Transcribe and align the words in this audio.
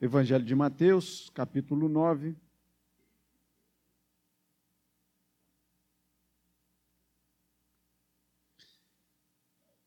Evangelho 0.00 0.42
de 0.42 0.54
Mateus, 0.54 1.28
capítulo 1.34 1.86
9. 1.86 2.34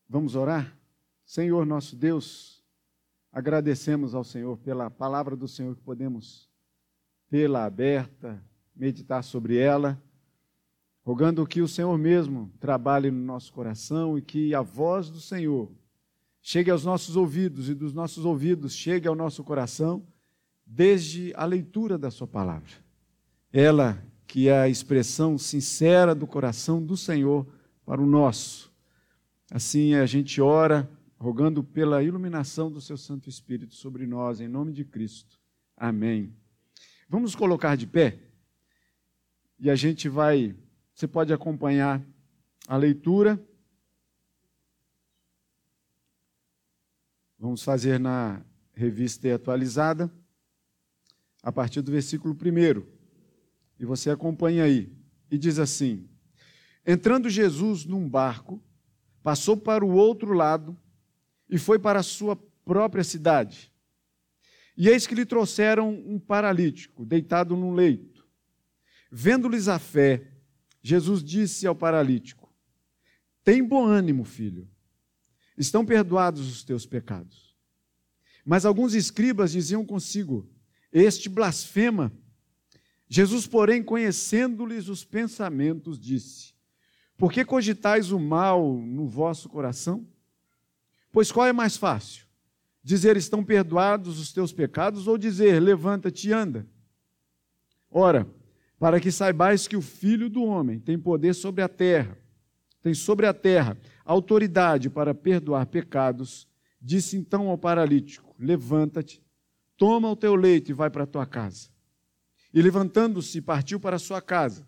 Vamos 0.08 0.36
orar? 0.36 0.78
Senhor 1.26 1.66
nosso 1.66 1.96
Deus, 1.96 2.64
agradecemos 3.32 4.14
ao 4.14 4.24
Senhor 4.24 4.56
pela 4.60 4.88
palavra 4.92 5.36
do 5.36 5.48
Senhor 5.48 5.76
que 5.76 5.82
podemos 5.82 6.48
tê-la 7.28 7.66
aberta, 7.66 8.40
meditar 8.76 9.24
sobre 9.24 9.58
ela, 9.58 10.00
rogando 11.04 11.48
que 11.48 11.60
o 11.60 11.68
Senhor 11.68 11.98
mesmo 11.98 12.54
trabalhe 12.60 13.10
no 13.10 13.26
nosso 13.26 13.52
coração 13.52 14.16
e 14.16 14.22
que 14.22 14.54
a 14.54 14.62
voz 14.62 15.10
do 15.10 15.20
Senhor 15.20 15.72
chegue 16.44 16.70
aos 16.70 16.84
nossos 16.84 17.16
ouvidos 17.16 17.70
e 17.70 17.74
dos 17.74 17.94
nossos 17.94 18.26
ouvidos 18.26 18.76
chegue 18.76 19.08
ao 19.08 19.16
nosso 19.16 19.44
coração 19.44 20.06
desde 20.66 21.34
a 21.36 21.46
leitura 21.46 21.98
da 21.98 22.12
Sua 22.12 22.28
palavra. 22.28 22.70
Ela 23.52 24.04
que 24.28 24.50
é 24.50 24.60
a 24.60 24.68
expressão 24.68 25.38
sincera 25.38 26.14
do 26.14 26.28
coração 26.28 26.84
do 26.84 26.98
Senhor 26.98 27.48
para 27.86 28.02
o 28.02 28.06
nosso. 28.06 28.74
Assim 29.52 29.94
a 29.94 30.06
gente 30.06 30.42
ora, 30.42 30.90
rogando 31.18 31.64
pela 31.64 32.04
iluminação 32.04 32.70
do 32.70 32.82
Seu 32.82 32.98
Santo 32.98 33.30
Espírito 33.30 33.76
sobre 33.76 34.06
nós, 34.06 34.42
em 34.42 34.48
nome 34.48 34.74
de 34.74 34.84
Cristo. 34.84 35.40
Amém. 35.78 36.36
Vamos 37.08 37.36
colocar 37.36 37.78
de 37.78 37.88
pé 37.88 38.18
e 39.60 39.70
a 39.70 39.76
gente 39.76 40.10
vai. 40.10 40.56
Você 40.94 41.08
pode 41.08 41.32
acompanhar 41.32 42.04
a 42.68 42.76
leitura. 42.76 43.42
Vamos 47.44 47.62
fazer 47.62 48.00
na 48.00 48.42
revista 48.74 49.36
atualizada, 49.36 50.10
a 51.44 51.52
partir 51.52 51.82
do 51.82 51.92
versículo 51.92 52.34
1. 52.34 52.86
E 53.78 53.84
você 53.84 54.10
acompanha 54.10 54.64
aí. 54.64 54.90
E 55.30 55.38
diz 55.38 55.60
assim: 55.60 56.08
Entrando 56.88 57.30
Jesus 57.30 57.84
num 57.84 58.08
barco, 58.08 58.64
passou 59.22 59.58
para 59.58 59.84
o 59.84 59.92
outro 59.92 60.32
lado 60.32 60.78
e 61.50 61.58
foi 61.58 61.78
para 61.78 62.00
a 62.00 62.04
sua 62.04 62.38
própria 62.64 63.04
cidade. 63.04 63.70
E 64.78 64.88
eis 64.88 65.06
que 65.06 65.14
lhe 65.14 65.26
trouxeram 65.26 65.90
um 65.94 66.18
paralítico, 66.18 67.06
deitado 67.06 67.58
num 67.58 67.74
leito. 67.74 68.26
Vendo-lhes 69.12 69.68
a 69.68 69.80
fé, 69.80 70.32
Jesus 70.82 71.22
disse 71.22 71.68
ao 71.68 71.76
paralítico: 71.76 72.50
Tem 73.44 73.62
bom 73.62 73.86
ânimo, 73.86 74.24
filho. 74.24 74.66
Estão 75.58 75.86
perdoados 75.86 76.52
os 76.52 76.64
teus 76.64 76.86
pecados. 76.86 77.56
Mas 78.46 78.66
alguns 78.66 78.94
escribas 78.94 79.52
diziam 79.52 79.86
consigo: 79.86 80.50
Este 80.92 81.30
blasfema. 81.30 82.12
Jesus, 83.08 83.46
porém, 83.46 83.84
conhecendo-lhes 83.84 84.90
os 84.90 85.04
pensamentos, 85.06 86.00
disse: 86.00 86.54
Por 87.18 87.32
que 87.32 87.46
cogitais 87.46 88.12
o 88.12 88.20
mal 88.20 88.78
no 88.78 89.08
vosso 89.08 89.48
coração? 89.48 90.08
Pois 91.12 91.32
qual 91.32 91.46
é 91.46 91.54
mais 91.54 91.78
fácil? 91.78 92.26
Dizer 92.84 93.16
estão 93.16 93.44
perdoados 93.44 94.20
os 94.20 94.34
teus 94.34 94.52
pecados 94.52 95.08
ou 95.08 95.18
dizer 95.18 95.60
levanta-te 95.62 96.30
e 96.30 96.34
anda? 96.34 96.68
Ora, 97.90 98.28
para 98.80 99.00
que 99.00 99.12
saibais 99.12 99.68
que 99.68 99.78
o 99.78 99.82
Filho 99.82 100.30
do 100.30 100.44
homem 100.44 100.80
tem 100.80 101.00
poder 101.00 101.34
sobre 101.36 101.62
a 101.62 101.70
terra, 101.70 102.18
tem 102.82 102.94
sobre 102.94 103.28
a 103.28 103.34
terra 103.34 103.78
autoridade 104.06 104.90
para 104.90 105.14
perdoar 105.14 105.66
pecados, 105.66 106.48
disse 106.82 107.18
então 107.18 107.50
ao 107.50 107.58
paralítico: 107.58 108.36
Levanta-te, 108.38 109.22
toma 109.78 110.10
o 110.10 110.16
teu 110.16 110.36
leito 110.36 110.72
e 110.72 110.74
vai 110.74 110.90
para 110.90 111.04
a 111.04 111.08
tua 111.08 111.26
casa. 111.26 111.70
E 112.54 112.62
levantando-se, 112.62 113.42
partiu 113.42 113.80
para 113.80 113.96
a 113.96 114.00
sua 114.00 114.22
casa. 114.22 114.68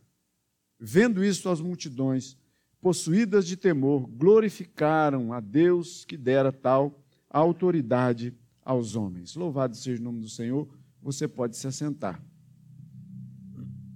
Vendo 0.80 1.24
isso, 1.24 1.50
as 1.50 1.62
multidões, 1.62 2.38
possuídas 2.82 3.46
de 3.48 3.56
temor, 3.56 4.08
glorificaram 4.08 5.32
a 5.32 5.40
Deus 5.40 6.04
que 6.04 6.18
dera 6.18 6.52
tal 6.52 7.00
autoridade 7.30 8.34
aos 8.64 8.96
homens. 8.96 9.36
Louvado 9.36 9.76
seja 9.76 10.02
o 10.02 10.04
nome 10.04 10.22
do 10.22 10.30
Senhor. 10.30 10.68
Você 11.02 11.28
pode 11.28 11.56
se 11.58 11.68
assentar. 11.68 12.22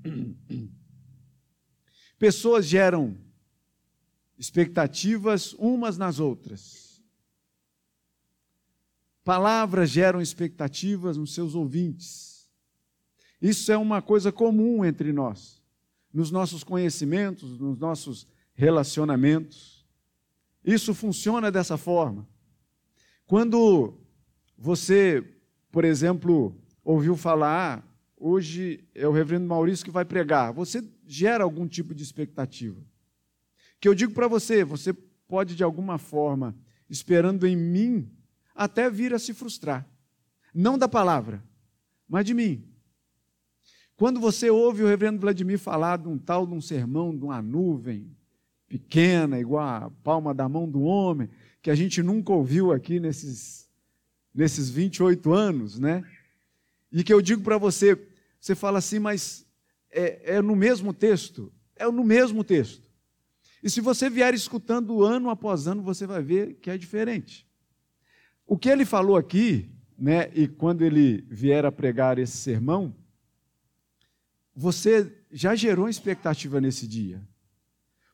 Pessoas 2.20 2.68
geram 2.68 3.18
expectativas 4.40 5.54
umas 5.60 5.98
nas 5.98 6.18
outras. 6.18 7.04
Palavras 9.22 9.90
geram 9.90 10.22
expectativas 10.22 11.18
nos 11.18 11.34
seus 11.34 11.54
ouvintes. 11.54 12.50
Isso 13.42 13.70
é 13.72 13.78
uma 13.78 14.02
coisa 14.02 14.32
comum 14.32 14.84
entre 14.84 15.12
nós, 15.12 15.62
nos 16.12 16.32
nossos 16.32 16.64
conhecimentos, 16.64 17.60
nos 17.60 17.78
nossos 17.78 18.26
relacionamentos. 18.54 19.86
Isso 20.64 20.94
funciona 20.94 21.52
dessa 21.52 21.78
forma. 21.78 22.28
Quando 23.28 23.94
você, 24.58 25.24
por 25.70 25.84
exemplo, 25.84 26.56
ouviu 26.84 27.16
falar, 27.16 27.80
ah, 27.80 27.84
hoje 28.18 28.88
é 28.96 29.08
o 29.08 29.12
reverendo 29.12 29.48
Maurício 29.48 29.86
que 29.86 29.92
vai 29.92 30.06
pregar, 30.06 30.54
você 30.54 30.84
gera 31.06 31.44
algum 31.44 31.68
tipo 31.68 31.94
de 31.94 32.04
expectativa. 32.04 32.82
Que 33.80 33.88
eu 33.88 33.96
digo 33.96 34.14
para 34.14 34.28
você, 34.28 34.64
você 34.64 34.94
pode 35.28 35.56
de 35.56 35.64
alguma 35.64 35.98
forma, 35.98 36.56
esperando 36.90 37.46
em 37.46 37.56
mim, 37.56 38.12
até 38.56 38.90
vir 38.90 39.14
a 39.14 39.20
se 39.20 39.34
frustrar. 39.34 39.88
Não 40.54 40.78
da 40.78 40.88
palavra, 40.88 41.44
mas 42.08 42.26
de 42.26 42.34
mim. 42.34 42.66
Quando 43.96 44.20
você 44.20 44.50
ouve 44.50 44.82
o 44.82 44.88
reverendo 44.88 45.20
Vladimir 45.20 45.60
falar 45.60 45.98
de 45.98 46.08
um 46.08 46.18
tal 46.18 46.48
de 46.48 46.54
um 46.54 46.62
sermão, 46.62 47.16
de 47.16 47.24
uma 47.24 47.42
nuvem 47.42 48.10
pequena, 48.68 49.40
igual 49.40 49.66
a 49.68 49.92
palma 50.04 50.34
da 50.34 50.48
mão 50.48 50.70
do 50.70 50.82
homem, 50.82 51.30
que 51.62 51.70
a 51.70 51.76
gente 51.76 52.02
nunca 52.02 52.32
ouviu 52.32 52.72
aqui 52.72 53.00
nesses, 53.00 53.70
nesses 54.34 54.70
28 54.70 55.34
anos, 55.34 55.80
né? 55.80 56.04
E 56.92 57.04
que 57.04 57.14
eu 57.14 57.22
digo 57.22 57.44
para 57.44 57.58
você, 57.58 58.00
você 58.40 58.56
fala 58.56 58.80
assim, 58.80 59.00
mas 59.00 59.46
é, 59.92 60.36
é 60.36 60.42
no 60.42 60.56
mesmo 60.56 60.94
texto? 60.94 61.52
É 61.76 61.86
no 61.86 62.04
mesmo 62.04 62.44
texto. 62.44 62.89
E 63.62 63.70
se 63.70 63.82
você 63.82 64.10
vier 64.10 64.34
escutando 64.34 65.04
ano 65.04 65.30
após 65.30 65.68
ano, 65.68 65.82
você 65.82 66.08
vai 66.08 66.22
ver 66.22 66.56
que 66.56 66.70
é 66.70 66.78
diferente. 66.78 67.48
O 68.46 68.58
que 68.58 68.70
ele 68.70 68.86
falou 68.86 69.18
aqui, 69.18 69.70
né, 69.98 70.32
e 70.34 70.48
quando 70.48 70.82
ele 70.82 71.26
vier 71.30 71.66
a 71.66 71.72
pregar 71.72 72.18
esse 72.18 72.38
sermão, 72.38 72.96
você 74.56 75.24
já 75.32 75.56
gerou 75.56 75.88
expectativa 75.88 76.60
nesse 76.60 76.88
dia. 76.88 77.22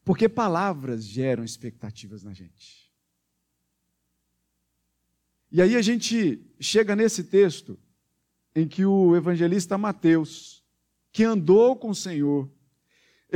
Porque 0.04 0.30
palavras 0.30 1.04
geram 1.04 1.44
expectativas 1.44 2.24
na 2.24 2.34
gente. 2.34 2.92
E 5.52 5.62
aí 5.62 5.76
a 5.76 5.82
gente 5.82 6.46
chega 6.60 6.96
nesse 6.96 7.24
texto 7.24 7.80
em 8.54 8.68
que 8.68 8.86
o 8.86 9.16
evangelista 9.16 9.78
Mateus, 9.78 10.64
que 11.12 11.24
andou 11.24 11.76
com 11.76 11.90
o 11.90 11.96
Senhor, 11.96 12.50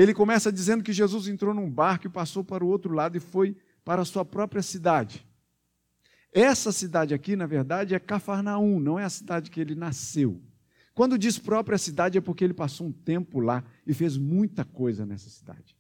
ele 0.04 0.14
começa 0.14 0.52
dizendo 0.52 0.84
que 0.84 0.94
Jesus 0.94 1.28
entrou 1.28 1.54
num 1.54 1.70
barco 1.70 2.08
e 2.08 2.10
passou 2.10 2.44
para 2.44 2.64
o 2.64 2.68
outro 2.68 2.94
lado 2.94 3.18
e 3.18 3.20
foi 3.20 3.58
para 3.84 4.02
a 4.02 4.06
sua 4.06 4.24
própria 4.24 4.62
cidade. 4.62 5.26
Essa 6.32 6.72
cidade 6.72 7.14
aqui, 7.14 7.36
na 7.36 7.48
verdade, 7.48 7.96
é 7.96 8.00
Cafarnaum, 8.00 8.80
não 8.80 9.00
é 9.00 9.04
a 9.04 9.10
cidade 9.10 9.50
que 9.50 9.60
ele 9.60 9.74
nasceu. 9.74 10.40
Quando 10.94 11.18
diz 11.18 11.40
própria 11.40 11.78
cidade 11.78 12.18
é 12.18 12.22
porque 12.22 12.44
ele 12.44 12.54
passou 12.54 12.88
um 12.88 12.92
tempo 12.92 13.40
lá 13.40 13.64
e 13.88 13.94
fez 13.94 14.18
muita 14.18 14.64
coisa 14.64 15.06
nessa 15.06 15.30
cidade. 15.30 15.76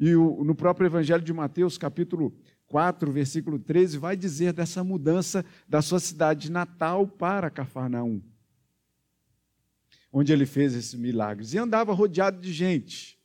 E 0.00 0.14
o, 0.14 0.44
no 0.44 0.54
próprio 0.54 0.86
Evangelho 0.86 1.22
de 1.22 1.32
Mateus, 1.32 1.76
capítulo 1.76 2.32
4, 2.68 3.10
versículo 3.10 3.58
13, 3.58 3.98
vai 3.98 4.16
dizer 4.16 4.52
dessa 4.52 4.84
mudança 4.84 5.44
da 5.68 5.82
sua 5.82 5.98
cidade 5.98 6.50
natal 6.50 7.06
para 7.06 7.50
Cafarnaum, 7.50 8.22
onde 10.12 10.32
ele 10.32 10.46
fez 10.46 10.74
esses 10.74 10.94
milagres. 10.94 11.52
E 11.52 11.58
andava 11.58 11.92
rodeado 11.92 12.40
de 12.40 12.52
gente. 12.52 13.17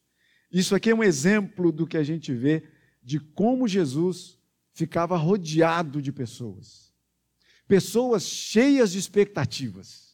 Isso 0.54 0.76
aqui 0.76 0.92
é 0.92 0.96
um 0.96 1.04
exemplo 1.04 1.72
do 1.72 1.88
que 1.88 1.98
a 1.98 2.04
gente 2.04 2.32
vê 2.32 2.64
de 3.02 3.20
como 3.20 3.68
Jesus 3.68 4.38
ficava 4.72 5.18
rodeado 5.18 6.00
de 6.00 6.12
pessoas. 6.12 6.94
Pessoas 7.68 8.24
cheias 8.24 8.92
de 8.92 9.00
expectativas. 9.00 10.14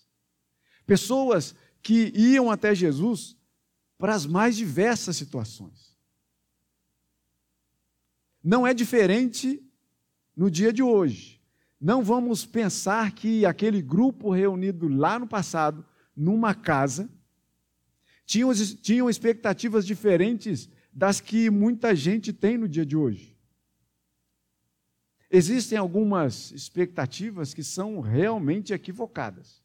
Pessoas 0.86 1.54
que 1.82 2.14
iam 2.16 2.50
até 2.50 2.74
Jesus 2.74 3.38
para 3.98 4.16
as 4.16 4.26
mais 4.26 4.56
diversas 4.56 5.18
situações. 5.18 5.94
Não 8.42 8.66
é 8.66 8.74
diferente 8.74 9.62
no 10.34 10.50
dia 10.50 10.72
de 10.72 10.82
hoje. 10.82 11.42
Não 11.82 12.02
vamos 12.02 12.46
pensar 12.46 13.12
que 13.12 13.46
aquele 13.46 13.82
grupo 13.82 14.32
reunido 14.32 14.88
lá 14.88 15.20
no 15.20 15.28
passado, 15.28 15.86
numa 16.16 16.56
casa, 16.56 17.10
tinham, 18.30 18.54
tinham 18.54 19.10
expectativas 19.10 19.84
diferentes 19.84 20.70
das 20.94 21.20
que 21.20 21.50
muita 21.50 21.96
gente 21.96 22.32
tem 22.32 22.60
no 22.60 22.68
dia 22.68 22.86
de 22.86 22.96
hoje. 22.96 23.36
Existem 25.32 25.80
algumas 25.80 26.52
expectativas 26.52 27.56
que 27.56 27.64
são 27.64 28.00
realmente 28.00 28.72
equivocadas. 28.72 29.64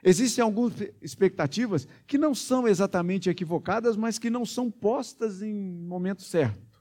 Existem 0.00 0.44
algumas 0.44 0.74
expectativas 1.00 1.88
que 2.06 2.16
não 2.16 2.36
são 2.36 2.68
exatamente 2.68 3.28
equivocadas, 3.28 3.96
mas 3.96 4.16
que 4.16 4.30
não 4.30 4.46
são 4.46 4.70
postas 4.70 5.42
em 5.42 5.52
momento 5.52 6.22
certo. 6.22 6.80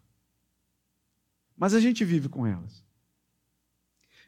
Mas 1.58 1.74
a 1.74 1.80
gente 1.80 2.06
vive 2.06 2.30
com 2.30 2.46
elas. 2.46 2.86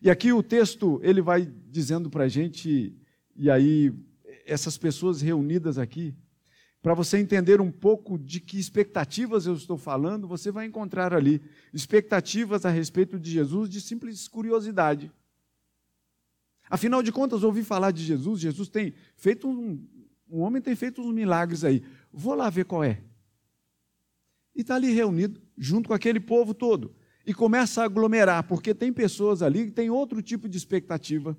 E 0.01 0.10
aqui 0.10 0.34
o 0.34 0.42
texto 0.42 1.00
ele 1.04 1.22
vai 1.22 1.45
dizendo 1.45 2.10
para 2.10 2.24
a 2.24 2.28
gente, 2.28 2.98
e 3.36 3.48
aí 3.48 3.94
essas 4.45 4.78
pessoas 4.78 5.22
reunidas 5.22 5.78
aqui, 5.78 6.16
para 6.81 6.94
você 6.94 7.18
entender 7.18 7.62
um 7.62 7.72
pouco 7.72 8.19
de 8.19 8.42
que 8.42 8.60
expectativas 8.60 9.45
eu 9.45 9.54
estou 9.54 9.78
falando, 9.78 10.28
você 10.28 10.51
vai 10.51 10.66
encontrar 10.66 11.13
ali 11.13 11.42
expectativas 11.74 12.66
a 12.66 12.69
respeito 12.69 13.18
de 13.18 13.31
Jesus 13.31 13.69
de 13.69 13.80
simples 13.80 14.28
curiosidade. 14.28 15.10
Afinal 16.69 17.01
de 17.01 17.12
contas, 17.12 17.44
ouvi 17.44 17.63
falar 17.63 17.92
de 17.92 18.04
Jesus, 18.04 18.42
Jesus 18.42 18.68
tem 18.68 18.94
feito 19.16 19.48
um, 19.48 19.88
um 20.30 20.42
homem 20.42 20.62
tem 20.62 20.75
feito 20.75 21.01
uns 21.01 21.13
milagres 21.13 21.63
aí. 21.63 21.84
Vou 22.12 22.34
lá 22.34 22.50
ver 22.50 22.66
qual 22.66 22.84
é. 22.84 23.01
E 24.56 24.62
está 24.62 24.75
ali 24.75 24.92
reunido, 24.92 25.42
junto 25.57 25.88
com 25.88 25.94
aquele 25.94 26.19
povo 26.19 26.54
todo. 26.54 26.95
E 27.25 27.34
começa 27.34 27.81
a 27.81 27.86
aglomerar, 27.86 28.44
porque 28.48 28.74
tem 28.74 28.92
pessoas 28.92 29.42
ali 29.42 29.68
que 29.68 29.72
têm 29.72 29.90
outro 29.90 30.22
tipo 30.22 30.50
de 30.50 30.57
expectativa. 30.57 31.38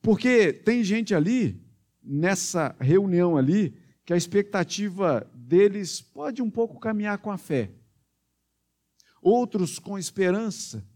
Porque 0.00 0.52
tem 0.52 0.84
gente 0.84 1.14
ali, 1.14 1.63
nessa 2.04 2.76
reunião 2.78 3.36
ali, 3.36 3.76
que 4.04 4.12
a 4.12 4.16
expectativa 4.16 5.28
deles 5.34 6.00
pode 6.00 6.42
um 6.42 6.50
pouco 6.50 6.78
caminhar 6.78 7.18
com 7.18 7.30
a 7.30 7.38
fé, 7.38 7.70
outros 9.22 9.78
com 9.78 9.98
esperança, 9.98 10.86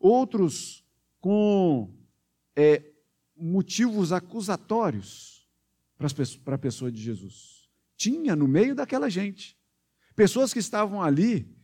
outros 0.00 0.84
com 1.20 1.94
é, 2.56 2.82
motivos 3.36 4.12
acusatórios 4.12 5.48
para 5.96 6.54
a 6.54 6.58
pessoa 6.58 6.90
de 6.90 7.00
Jesus. 7.00 7.68
Tinha 7.96 8.34
no 8.34 8.48
meio 8.48 8.74
daquela 8.74 9.08
gente 9.08 9.56
pessoas 10.14 10.52
que 10.52 10.58
estavam 10.58 11.00
ali 11.00 11.56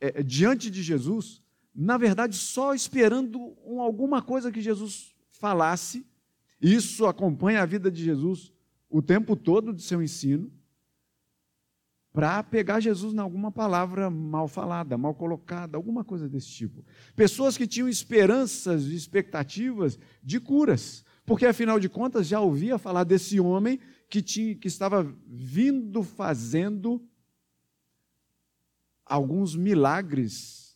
é, 0.00 0.22
diante 0.22 0.70
de 0.70 0.82
Jesus, 0.82 1.42
na 1.74 1.98
verdade, 1.98 2.36
só 2.36 2.74
esperando 2.74 3.54
um, 3.64 3.80
alguma 3.80 4.22
coisa 4.22 4.50
que 4.50 4.62
Jesus 4.62 5.14
falasse. 5.30 6.06
Isso 6.60 7.06
acompanha 7.06 7.62
a 7.62 7.66
vida 7.66 7.90
de 7.90 8.02
Jesus 8.02 8.52
o 8.88 9.02
tempo 9.02 9.36
todo 9.36 9.72
de 9.72 9.82
seu 9.82 10.02
ensino 10.02 10.50
para 12.16 12.42
pegar 12.42 12.80
Jesus 12.80 13.12
em 13.12 13.18
alguma 13.18 13.52
palavra 13.52 14.08
mal 14.08 14.48
falada, 14.48 14.96
mal 14.96 15.14
colocada, 15.14 15.76
alguma 15.76 16.02
coisa 16.02 16.26
desse 16.26 16.48
tipo. 16.48 16.82
Pessoas 17.14 17.58
que 17.58 17.66
tinham 17.66 17.90
esperanças 17.90 18.86
e 18.86 18.94
expectativas 18.94 19.98
de 20.22 20.40
curas, 20.40 21.04
porque 21.26 21.44
afinal 21.44 21.78
de 21.78 21.90
contas 21.90 22.26
já 22.26 22.40
ouvia 22.40 22.78
falar 22.78 23.04
desse 23.04 23.38
homem 23.38 23.78
que, 24.08 24.22
tinha, 24.22 24.54
que 24.54 24.66
estava 24.66 25.02
vindo 25.26 26.02
fazendo 26.02 27.06
alguns 29.04 29.54
milagres 29.54 30.74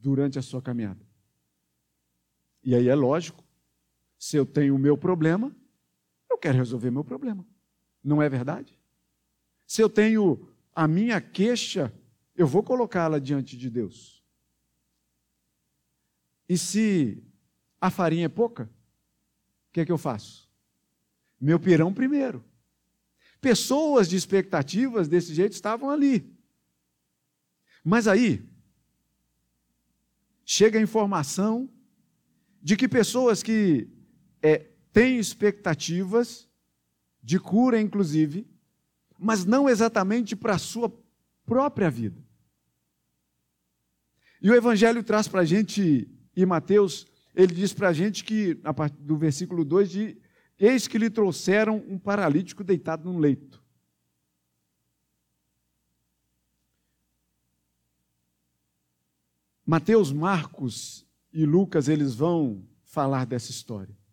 durante 0.00 0.40
a 0.40 0.42
sua 0.42 0.60
caminhada. 0.60 1.06
E 2.64 2.74
aí 2.74 2.88
é 2.88 2.94
lógico, 2.96 3.43
se 4.24 4.38
eu 4.38 4.46
tenho 4.46 4.74
o 4.74 4.78
meu 4.78 4.96
problema, 4.96 5.54
eu 6.30 6.38
quero 6.38 6.56
resolver 6.56 6.90
meu 6.90 7.04
problema. 7.04 7.46
Não 8.02 8.22
é 8.22 8.28
verdade? 8.30 8.80
Se 9.66 9.82
eu 9.82 9.90
tenho 9.90 10.48
a 10.74 10.88
minha 10.88 11.20
queixa, 11.20 11.92
eu 12.34 12.46
vou 12.46 12.62
colocá-la 12.62 13.18
diante 13.18 13.54
de 13.54 13.68
Deus. 13.68 14.24
E 16.48 16.56
se 16.56 17.22
a 17.78 17.90
farinha 17.90 18.24
é 18.24 18.28
pouca, 18.30 18.62
o 19.68 19.72
que 19.72 19.80
é 19.82 19.84
que 19.84 19.92
eu 19.92 19.98
faço? 19.98 20.50
Meu 21.38 21.60
pirão 21.60 21.92
primeiro. 21.92 22.42
Pessoas 23.42 24.08
de 24.08 24.16
expectativas 24.16 25.06
desse 25.06 25.34
jeito 25.34 25.52
estavam 25.52 25.90
ali. 25.90 26.34
Mas 27.84 28.08
aí, 28.08 28.42
chega 30.46 30.78
a 30.78 30.82
informação 30.82 31.68
de 32.62 32.74
que 32.74 32.88
pessoas 32.88 33.42
que 33.42 33.92
é, 34.44 34.58
têm 34.92 35.18
expectativas 35.18 36.46
de 37.22 37.40
cura, 37.40 37.80
inclusive, 37.80 38.46
mas 39.18 39.46
não 39.46 39.70
exatamente 39.70 40.36
para 40.36 40.56
a 40.56 40.58
sua 40.58 40.92
própria 41.46 41.90
vida. 41.90 42.22
E 44.42 44.50
o 44.50 44.54
Evangelho 44.54 45.02
traz 45.02 45.26
para 45.26 45.40
a 45.40 45.44
gente, 45.46 46.06
e 46.36 46.44
Mateus, 46.44 47.06
ele 47.34 47.54
diz 47.54 47.72
para 47.72 47.88
a 47.88 47.92
gente 47.94 48.22
que, 48.22 48.60
a 48.62 48.74
partir 48.74 49.00
do 49.00 49.16
versículo 49.16 49.64
2, 49.64 49.90
de, 49.90 50.18
eis 50.58 50.86
que 50.86 50.98
lhe 50.98 51.08
trouxeram 51.08 51.82
um 51.88 51.98
paralítico 51.98 52.62
deitado 52.62 53.10
num 53.10 53.18
leito. 53.18 53.64
Mateus, 59.64 60.12
Marcos 60.12 61.06
e 61.32 61.46
Lucas, 61.46 61.88
eles 61.88 62.14
vão 62.14 62.62
falar 62.82 63.24
dessa 63.24 63.50
história. 63.50 64.03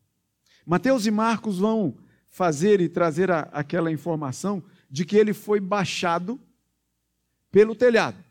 Mateus 0.65 1.05
e 1.05 1.11
Marcos 1.11 1.59
vão 1.59 1.97
fazer 2.29 2.79
e 2.79 2.87
trazer 2.87 3.29
a, 3.29 3.41
aquela 3.51 3.91
informação 3.91 4.63
de 4.89 5.05
que 5.05 5.15
ele 5.15 5.33
foi 5.33 5.59
baixado 5.59 6.39
pelo 7.51 7.75
telhado, 7.75 8.23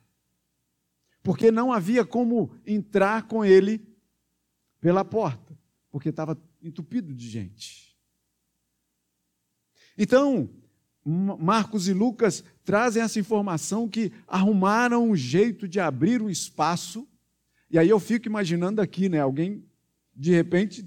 porque 1.23 1.51
não 1.51 1.73
havia 1.73 2.05
como 2.05 2.51
entrar 2.67 3.29
com 3.29 3.45
ele 3.45 3.87
pela 4.81 5.05
porta, 5.05 5.59
porque 5.91 6.09
estava 6.09 6.41
entupido 6.63 7.15
de 7.15 7.29
gente. 7.29 7.97
Então, 9.97 10.49
Marcos 11.05 11.89
e 11.89 11.93
Lucas 11.93 12.43
trazem 12.65 13.03
essa 13.03 13.21
informação 13.21 13.89
que 13.89 14.13
arrumaram 14.27 15.11
um 15.11 15.17
jeito 15.17 15.69
de 15.69 15.79
abrir 15.79 16.23
um 16.23 16.31
espaço, 16.31 17.07
e 17.71 17.79
aí 17.79 17.89
eu 17.89 18.01
fico 18.01 18.27
imaginando 18.27 18.81
aqui, 18.81 19.09
né, 19.09 19.21
alguém 19.21 19.65
de 20.15 20.31
repente 20.33 20.83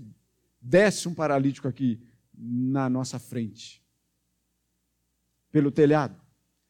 desce 0.64 1.10
um 1.10 1.14
paralítico 1.14 1.68
aqui 1.68 2.00
na 2.34 2.90
nossa 2.90 3.20
frente, 3.20 3.84
pelo 5.52 5.70
telhado, 5.70 6.20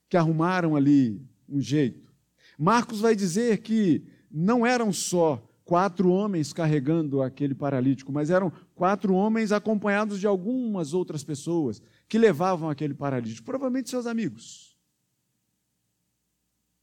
que 0.10 0.18
arrumaram 0.18 0.76
ali 0.76 1.26
um 1.48 1.62
jeito. 1.62 2.12
Marcos 2.58 3.00
vai 3.00 3.16
dizer 3.16 3.60
que 3.60 4.06
não 4.30 4.66
eram 4.66 4.92
só 4.92 5.48
quatro 5.64 6.10
homens 6.10 6.52
carregando 6.52 7.22
aquele 7.22 7.56
paralítico, 7.56 8.12
mas 8.12 8.30
eram 8.30 8.52
quatro 8.76 9.14
homens 9.14 9.52
acompanhados 9.52 10.20
de 10.20 10.28
algumas 10.28 10.94
outras 10.94 11.24
pessoas 11.24 11.82
que 12.10 12.18
levavam 12.18 12.70
aquele 12.70 12.94
paralítico, 12.94 13.46
provavelmente 13.46 13.90
seus 13.90 14.06
amigos, 14.06 14.76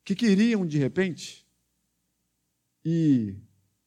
que 0.05 0.14
queriam 0.14 0.64
de 0.64 0.79
repente 0.79 1.47
e 2.85 3.37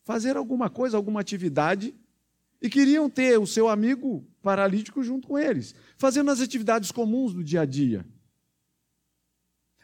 fazer 0.04 0.38
alguma 0.38 0.70
coisa, 0.70 0.96
alguma 0.96 1.22
atividade 1.22 1.96
e 2.64 2.70
queriam 2.70 3.10
ter 3.10 3.38
o 3.38 3.46
seu 3.46 3.68
amigo 3.68 4.26
paralítico 4.42 5.04
junto 5.04 5.28
com 5.28 5.38
eles, 5.38 5.76
fazendo 5.98 6.32
as 6.32 6.40
atividades 6.40 6.92
comuns 6.92 7.34
do 7.34 7.44
dia 7.44 7.60
a 7.60 7.66
dia. 7.66 8.06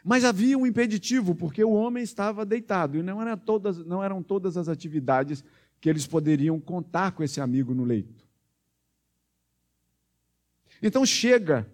Mas 0.02 0.24
havia 0.24 0.56
um 0.56 0.66
impeditivo, 0.66 1.34
porque 1.34 1.62
o 1.62 1.72
homem 1.72 2.02
estava 2.02 2.46
deitado, 2.46 2.96
e 2.96 3.02
não, 3.02 3.20
era 3.20 3.36
todas, 3.36 3.84
não 3.84 4.02
eram 4.02 4.22
todas 4.22 4.56
as 4.56 4.66
atividades 4.66 5.44
que 5.78 5.90
eles 5.90 6.06
poderiam 6.06 6.58
contar 6.58 7.12
com 7.12 7.22
esse 7.22 7.38
amigo 7.38 7.74
no 7.74 7.84
leito. 7.84 8.26
Então 10.82 11.04
chega 11.04 11.70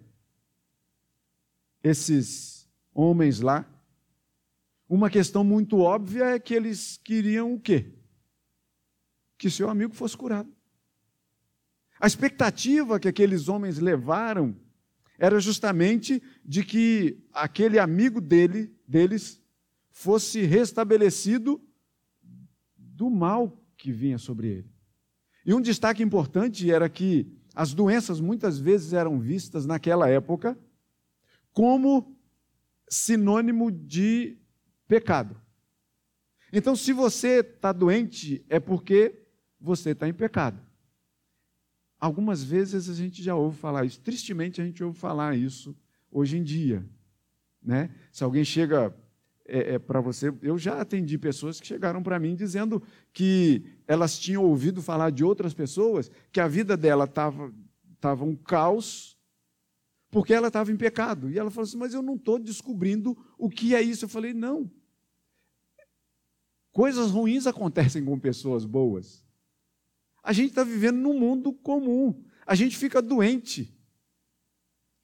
esses 1.81 2.69
homens 2.93 3.39
lá. 3.39 3.65
Uma 4.89 5.09
questão 5.09 5.41
muito 5.41 5.79
óbvia 5.79 6.25
é 6.25 6.39
que 6.39 6.53
eles 6.53 6.99
queriam 7.01 7.53
o 7.53 7.59
quê? 7.59 7.93
Que 9.37 9.49
seu 9.49 9.69
amigo 9.69 9.93
fosse 9.93 10.17
curado. 10.17 10.56
A 11.99 12.07
expectativa 12.07 12.99
que 12.99 13.07
aqueles 13.07 13.47
homens 13.47 13.79
levaram 13.79 14.55
era 15.17 15.39
justamente 15.39 16.21
de 16.45 16.63
que 16.63 17.23
aquele 17.33 17.79
amigo 17.79 18.21
dele, 18.21 18.71
deles 18.87 19.41
fosse 19.89 20.41
restabelecido 20.41 21.61
do 22.75 23.09
mal 23.09 23.63
que 23.75 23.91
vinha 23.91 24.17
sobre 24.17 24.47
ele. 24.47 24.71
E 25.45 25.53
um 25.53 25.61
destaque 25.61 26.03
importante 26.03 26.69
era 26.71 26.87
que 26.87 27.35
as 27.55 27.73
doenças 27.73 28.19
muitas 28.19 28.59
vezes 28.59 28.93
eram 28.93 29.19
vistas 29.19 29.65
naquela 29.65 30.07
época 30.07 30.57
como 31.51 32.15
sinônimo 32.87 33.71
de 33.71 34.37
pecado. 34.87 35.39
Então, 36.53 36.75
se 36.75 36.93
você 36.93 37.39
está 37.39 37.71
doente, 37.71 38.45
é 38.47 38.59
porque 38.59 39.27
você 39.59 39.91
está 39.91 40.07
em 40.07 40.13
pecado. 40.13 40.66
Algumas 41.99 42.43
vezes 42.43 42.89
a 42.89 42.93
gente 42.93 43.23
já 43.23 43.35
ouve 43.35 43.57
falar 43.57 43.85
isso, 43.85 43.99
tristemente 44.01 44.61
a 44.61 44.65
gente 44.65 44.83
ouve 44.83 44.97
falar 44.97 45.35
isso 45.35 45.75
hoje 46.11 46.37
em 46.37 46.43
dia. 46.43 46.85
Né? 47.61 47.89
Se 48.11 48.23
alguém 48.23 48.45
chega 48.45 48.95
é, 49.47 49.75
é, 49.75 49.79
para 49.79 49.99
você, 49.99 50.33
eu 50.41 50.57
já 50.57 50.79
atendi 50.79 51.17
pessoas 51.17 51.59
que 51.59 51.67
chegaram 51.67 52.03
para 52.03 52.19
mim 52.19 52.35
dizendo 52.35 52.83
que 53.11 53.63
elas 53.87 54.19
tinham 54.19 54.43
ouvido 54.43 54.81
falar 54.81 55.09
de 55.09 55.23
outras 55.23 55.53
pessoas 55.53 56.11
que 56.31 56.39
a 56.39 56.47
vida 56.47 56.77
dela 56.77 57.05
estava 57.05 57.53
estava 57.97 58.23
um 58.23 58.35
caos, 58.35 59.17
porque 60.09 60.33
ela 60.33 60.47
estava 60.47 60.71
em 60.71 60.77
pecado. 60.77 61.29
E 61.29 61.37
ela 61.37 61.51
falou 61.51 61.67
assim: 61.67 61.77
Mas 61.77 61.93
eu 61.93 62.01
não 62.01 62.15
estou 62.15 62.39
descobrindo 62.39 63.17
o 63.37 63.49
que 63.49 63.75
é 63.75 63.81
isso. 63.81 64.05
Eu 64.05 64.09
falei: 64.09 64.33
Não. 64.33 64.71
Coisas 66.71 67.11
ruins 67.11 67.47
acontecem 67.47 68.05
com 68.05 68.19
pessoas 68.19 68.63
boas. 68.63 69.25
A 70.27 70.33
gente 70.33 70.49
está 70.49 70.61
vivendo 70.61 70.97
num 70.97 71.17
mundo 71.17 71.53
comum. 71.53 72.21
A 72.45 72.53
gente 72.53 72.75
fica 72.75 73.01
doente. 73.01 73.73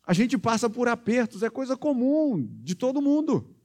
A 0.06 0.12
gente 0.12 0.38
passa 0.38 0.70
por 0.70 0.90
apertos. 0.90 1.44
É 1.44 1.50
coisa 1.50 1.78
comum 1.78 2.46
de 2.62 2.76
todo 2.76 3.02
mundo. 3.02 3.56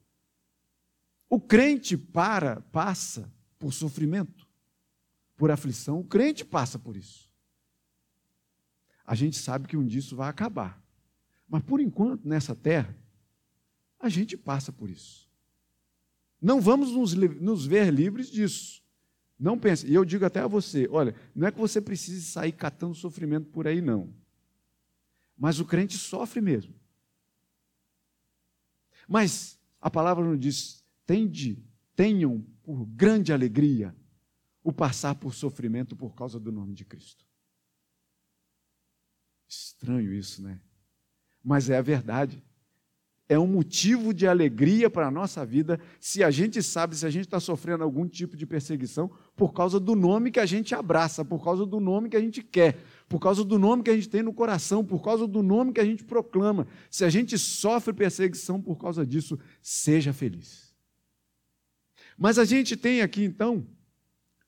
O 1.28 1.40
crente 1.40 1.96
para, 1.96 2.60
passa 2.70 3.28
por 3.58 3.72
sofrimento, 3.72 4.46
por 5.36 5.50
aflição. 5.50 5.98
O 5.98 6.04
crente 6.04 6.44
passa 6.44 6.78
por 6.78 6.96
isso. 6.96 7.28
A 9.04 9.16
gente 9.16 9.36
sabe 9.36 9.66
que 9.66 9.76
um 9.76 9.84
dia 9.84 9.98
isso 9.98 10.14
vai 10.14 10.28
acabar. 10.28 10.80
Mas 11.48 11.64
por 11.64 11.80
enquanto, 11.80 12.28
nessa 12.28 12.54
terra, 12.54 12.96
a 13.98 14.08
gente 14.08 14.36
passa 14.36 14.70
por 14.70 14.88
isso. 14.88 15.28
Não 16.40 16.60
vamos 16.60 16.92
nos, 16.92 17.14
nos 17.14 17.66
ver 17.66 17.92
livres 17.92 18.30
disso. 18.30 18.80
Não 19.38 19.58
pense. 19.58 19.86
E 19.86 19.94
eu 19.94 20.04
digo 20.04 20.24
até 20.24 20.40
a 20.40 20.46
você: 20.46 20.88
olha, 20.90 21.14
não 21.34 21.46
é 21.46 21.52
que 21.52 21.58
você 21.58 21.80
precise 21.80 22.22
sair 22.22 22.52
catando 22.52 22.94
sofrimento 22.94 23.48
por 23.50 23.66
aí, 23.66 23.80
não. 23.80 24.12
Mas 25.36 25.60
o 25.60 25.64
crente 25.64 25.96
sofre 25.96 26.40
mesmo. 26.40 26.74
Mas 29.06 29.58
a 29.80 29.90
palavra 29.90 30.24
nos 30.24 30.40
diz: 30.40 30.84
tende, 31.06 31.62
tenham 31.94 32.44
por 32.62 32.84
grande 32.86 33.32
alegria 33.32 33.94
o 34.62 34.72
passar 34.72 35.14
por 35.14 35.32
sofrimento 35.32 35.94
por 35.94 36.14
causa 36.14 36.40
do 36.40 36.50
nome 36.50 36.74
de 36.74 36.84
Cristo. 36.84 37.24
Estranho 39.46 40.12
isso, 40.12 40.42
né? 40.42 40.60
Mas 41.42 41.70
é 41.70 41.78
a 41.78 41.82
verdade 41.82 42.42
é 43.28 43.38
um 43.38 43.46
motivo 43.46 44.14
de 44.14 44.26
alegria 44.26 44.88
para 44.88 45.06
a 45.06 45.10
nossa 45.10 45.44
vida 45.44 45.78
se 46.00 46.24
a 46.24 46.30
gente 46.30 46.62
sabe, 46.62 46.96
se 46.96 47.04
a 47.04 47.10
gente 47.10 47.26
está 47.26 47.38
sofrendo 47.38 47.84
algum 47.84 48.08
tipo 48.08 48.36
de 48.36 48.46
perseguição 48.46 49.10
por 49.36 49.52
causa 49.52 49.78
do 49.78 49.94
nome 49.94 50.30
que 50.30 50.40
a 50.40 50.46
gente 50.46 50.74
abraça, 50.74 51.24
por 51.24 51.44
causa 51.44 51.66
do 51.66 51.78
nome 51.78 52.08
que 52.08 52.16
a 52.16 52.20
gente 52.20 52.42
quer, 52.42 52.78
por 53.06 53.20
causa 53.20 53.44
do 53.44 53.58
nome 53.58 53.82
que 53.82 53.90
a 53.90 53.94
gente 53.94 54.08
tem 54.08 54.22
no 54.22 54.32
coração, 54.32 54.82
por 54.82 55.02
causa 55.02 55.26
do 55.26 55.42
nome 55.42 55.72
que 55.72 55.80
a 55.80 55.84
gente 55.84 56.04
proclama. 56.04 56.66
Se 56.90 57.04
a 57.04 57.10
gente 57.10 57.36
sofre 57.36 57.92
perseguição 57.92 58.62
por 58.62 58.76
causa 58.76 59.04
disso, 59.04 59.38
seja 59.60 60.12
feliz. 60.12 60.74
Mas 62.16 62.38
a 62.38 62.44
gente 62.46 62.76
tem 62.76 63.02
aqui 63.02 63.24
então 63.24 63.66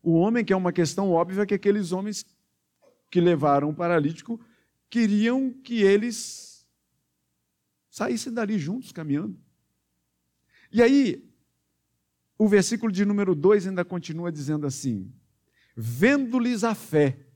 o 0.03 0.15
homem, 0.15 0.43
que 0.43 0.55
é 0.55 0.57
uma 0.57 0.73
questão 0.73 1.11
óbvia, 1.11 1.45
que 1.45 1.55
aqueles 1.55 1.93
homens 1.93 2.25
que 3.11 3.21
levaram 3.21 3.69
o 3.69 3.75
paralítico 3.75 4.41
queriam 4.89 5.53
que 5.53 5.83
eles 5.83 6.50
saíssem 7.91 8.33
dali 8.33 8.59
juntos 8.59 8.93
caminhando. 8.93 9.39
E 10.73 10.81
aí, 10.81 11.29
o 12.39 12.49
versículo 12.49 12.91
de 12.93 13.05
número 13.05 13.35
2 13.35 13.67
ainda 13.67 13.85
continua 13.85 14.31
dizendo 14.31 14.67
assim: 14.67 15.13
Vendo-lhes 15.77 16.65
a 16.65 16.75
fé, 16.75 17.27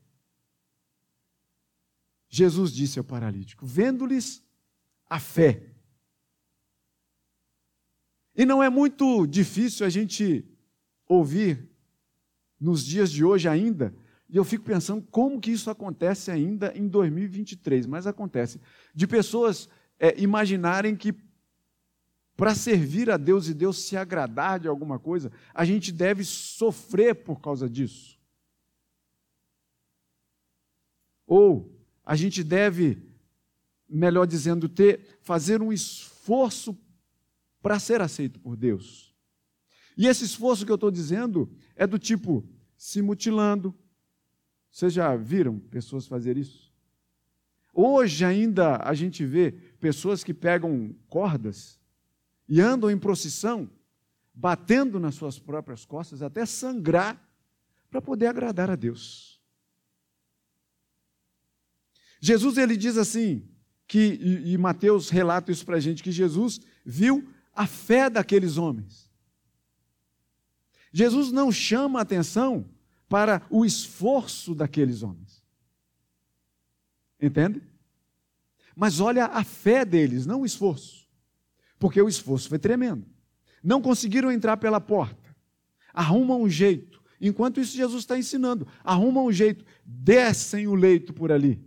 Jesus 2.29 2.71
disse 2.71 2.97
ao 2.97 3.05
paralítico: 3.05 3.65
Vendo-lhes 3.65 4.43
a 5.09 5.19
fé. 5.19 5.71
E 8.35 8.45
não 8.45 8.61
é 8.61 8.69
muito 8.69 9.25
difícil 9.27 9.85
a 9.85 9.89
gente 9.89 10.45
ouvir 11.07 11.69
nos 12.59 12.83
dias 12.83 13.11
de 13.11 13.23
hoje 13.23 13.47
ainda, 13.47 13.95
e 14.29 14.37
eu 14.37 14.43
fico 14.43 14.65
pensando 14.65 15.05
como 15.11 15.39
que 15.39 15.51
isso 15.51 15.69
acontece 15.69 16.31
ainda 16.31 16.73
em 16.75 16.87
2023, 16.87 17.85
mas 17.85 18.07
acontece, 18.07 18.59
de 18.93 19.05
pessoas 19.07 19.69
é, 19.99 20.19
imaginarem 20.19 20.95
que 20.95 21.13
para 22.35 22.53
servir 22.53 23.09
a 23.09 23.17
Deus 23.17 23.47
e 23.47 23.53
Deus 23.53 23.79
se 23.79 23.95
agradar 23.95 24.59
de 24.59 24.67
alguma 24.67 24.99
coisa, 24.99 25.31
a 25.53 25.63
gente 25.63 25.91
deve 25.91 26.23
sofrer 26.23 27.15
por 27.15 27.39
causa 27.39 27.69
disso. 27.69 28.19
Ou 31.25 31.73
a 32.03 32.15
gente 32.15 32.43
deve, 32.43 33.01
melhor 33.87 34.27
dizendo, 34.27 34.67
ter 34.67 35.17
fazer 35.21 35.61
um 35.61 35.71
esforço 35.71 36.77
para 37.61 37.79
ser 37.79 38.01
aceito 38.01 38.39
por 38.39 38.55
Deus. 38.55 39.15
E 39.97 40.07
esse 40.07 40.25
esforço 40.25 40.65
que 40.65 40.71
eu 40.71 40.75
estou 40.75 40.91
dizendo 40.91 41.49
é 41.75 41.87
do 41.87 41.97
tipo 41.97 42.47
se 42.77 43.01
mutilando. 43.01 43.73
Vocês 44.69 44.93
já 44.93 45.15
viram 45.15 45.57
pessoas 45.57 46.05
fazer 46.05 46.37
isso? 46.37 46.71
Hoje 47.73 48.23
ainda 48.23 48.77
a 48.77 48.93
gente 48.93 49.25
vê 49.25 49.53
pessoas 49.85 50.23
que 50.23 50.33
pegam 50.33 50.95
cordas 51.07 51.79
e 52.49 52.59
andam 52.59 52.89
em 52.89 52.97
procissão, 52.97 53.69
batendo 54.33 54.99
nas 54.99 55.13
suas 55.13 55.37
próprias 55.37 55.85
costas 55.85 56.23
até 56.23 56.43
sangrar 56.43 57.23
para 57.87 58.01
poder 58.01 58.25
agradar 58.25 58.71
a 58.71 58.75
Deus. 58.75 59.39
Jesus 62.19 62.57
ele 62.57 62.75
diz 62.75 62.97
assim, 62.97 63.47
que, 63.87 64.19
e, 64.43 64.57
Mateus 64.57 65.11
relata 65.11 65.51
isso 65.51 65.63
para 65.63 65.77
a 65.77 65.79
gente, 65.79 66.01
que 66.01 66.11
Jesus 66.11 66.59
viu 66.83 67.31
a 67.53 67.67
fé 67.67 68.09
daqueles 68.09 68.57
homens. 68.57 69.07
Jesus 70.91 71.31
não 71.31 71.51
chama 71.51 72.01
atenção 72.01 72.67
para 73.07 73.45
o 73.51 73.63
esforço 73.63 74.55
daqueles 74.55 75.03
homens. 75.03 75.43
Entende? 77.21 77.74
Mas 78.75 78.99
olha 78.99 79.25
a 79.25 79.43
fé 79.43 79.85
deles, 79.85 80.25
não 80.25 80.41
o 80.41 80.45
esforço. 80.45 81.07
Porque 81.79 82.01
o 82.01 82.09
esforço 82.09 82.49
foi 82.49 82.59
tremendo. 82.59 83.05
Não 83.63 83.81
conseguiram 83.81 84.31
entrar 84.31 84.57
pela 84.57 84.81
porta. 84.81 85.35
Arrumam 85.93 86.41
um 86.41 86.49
jeito. 86.49 87.01
Enquanto 87.19 87.59
isso, 87.59 87.75
Jesus 87.75 88.03
está 88.03 88.17
ensinando. 88.17 88.67
Arrumam 88.83 89.25
um 89.25 89.31
jeito. 89.31 89.65
Descem 89.85 90.67
o 90.67 90.75
leito 90.75 91.13
por 91.13 91.31
ali. 91.31 91.63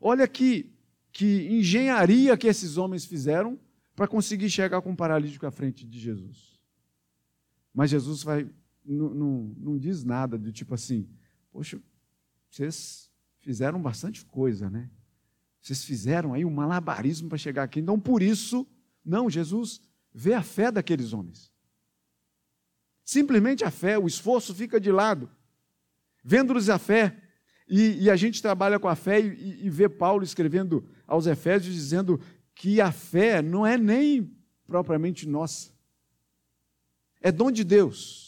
Olha 0.00 0.28
que, 0.28 0.72
que 1.10 1.48
engenharia 1.50 2.36
que 2.36 2.46
esses 2.46 2.76
homens 2.76 3.04
fizeram 3.04 3.58
para 3.96 4.06
conseguir 4.06 4.50
chegar 4.50 4.80
com 4.80 4.92
o 4.92 4.96
paralítico 4.96 5.46
à 5.46 5.50
frente 5.50 5.86
de 5.86 5.98
Jesus. 5.98 6.60
Mas 7.74 7.90
Jesus 7.90 8.22
vai, 8.22 8.48
não, 8.84 9.14
não, 9.14 9.54
não 9.56 9.78
diz 9.78 10.04
nada 10.04 10.38
do 10.38 10.52
tipo 10.52 10.74
assim, 10.74 11.08
poxa, 11.50 11.80
vocês 12.50 13.10
fizeram 13.38 13.80
bastante 13.80 14.24
coisa, 14.24 14.70
né? 14.70 14.90
Vocês 15.68 15.84
fizeram 15.84 16.32
aí 16.32 16.46
um 16.46 16.50
malabarismo 16.50 17.28
para 17.28 17.36
chegar 17.36 17.64
aqui. 17.64 17.78
Então, 17.78 18.00
por 18.00 18.22
isso, 18.22 18.66
não, 19.04 19.28
Jesus 19.28 19.82
vê 20.14 20.32
a 20.32 20.42
fé 20.42 20.72
daqueles 20.72 21.12
homens. 21.12 21.52
Simplesmente 23.04 23.64
a 23.64 23.70
fé, 23.70 23.98
o 23.98 24.06
esforço 24.06 24.54
fica 24.54 24.80
de 24.80 24.90
lado. 24.90 25.30
Vendo-lhes 26.24 26.70
a 26.70 26.78
fé, 26.78 27.22
e, 27.68 28.04
e, 28.04 28.10
a 28.10 28.16
gente 28.16 28.40
trabalha 28.40 28.78
com 28.78 28.88
a 28.88 28.96
fé 28.96 29.20
e, 29.20 29.66
e 29.66 29.68
vê 29.68 29.90
Paulo 29.90 30.24
escrevendo 30.24 30.88
aos 31.06 31.26
Efésios 31.26 31.74
dizendo 31.74 32.18
que 32.54 32.80
a 32.80 32.90
fé 32.90 33.42
não 33.42 33.66
é 33.66 33.76
nem 33.76 34.34
propriamente 34.66 35.28
nossa, 35.28 35.70
é 37.20 37.30
dom 37.30 37.50
de 37.50 37.62
Deus. 37.62 38.27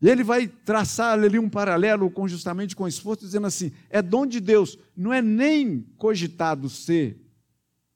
E 0.00 0.08
ele 0.08 0.22
vai 0.22 0.46
traçar 0.46 1.18
ali 1.18 1.38
um 1.38 1.48
paralelo 1.48 2.10
com 2.10 2.28
justamente 2.28 2.76
com 2.76 2.86
esforço, 2.86 3.24
dizendo 3.24 3.46
assim: 3.46 3.72
é 3.88 4.02
dom 4.02 4.26
de 4.26 4.40
Deus, 4.40 4.78
não 4.96 5.12
é 5.12 5.22
nem 5.22 5.80
cogitado 5.96 6.68
ser 6.68 7.18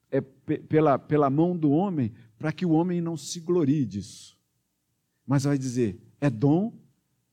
é, 0.09 0.19
pela, 0.19 0.97
pela 0.97 1.29
mão 1.29 1.55
do 1.55 1.71
homem, 1.71 2.11
para 2.37 2.51
que 2.51 2.65
o 2.65 2.71
homem 2.71 2.99
não 2.99 3.15
se 3.15 3.39
glorie 3.39 3.85
disso. 3.85 4.37
Mas 5.25 5.43
vai 5.43 5.57
dizer: 5.57 6.01
é 6.19 6.29
dom 6.29 6.73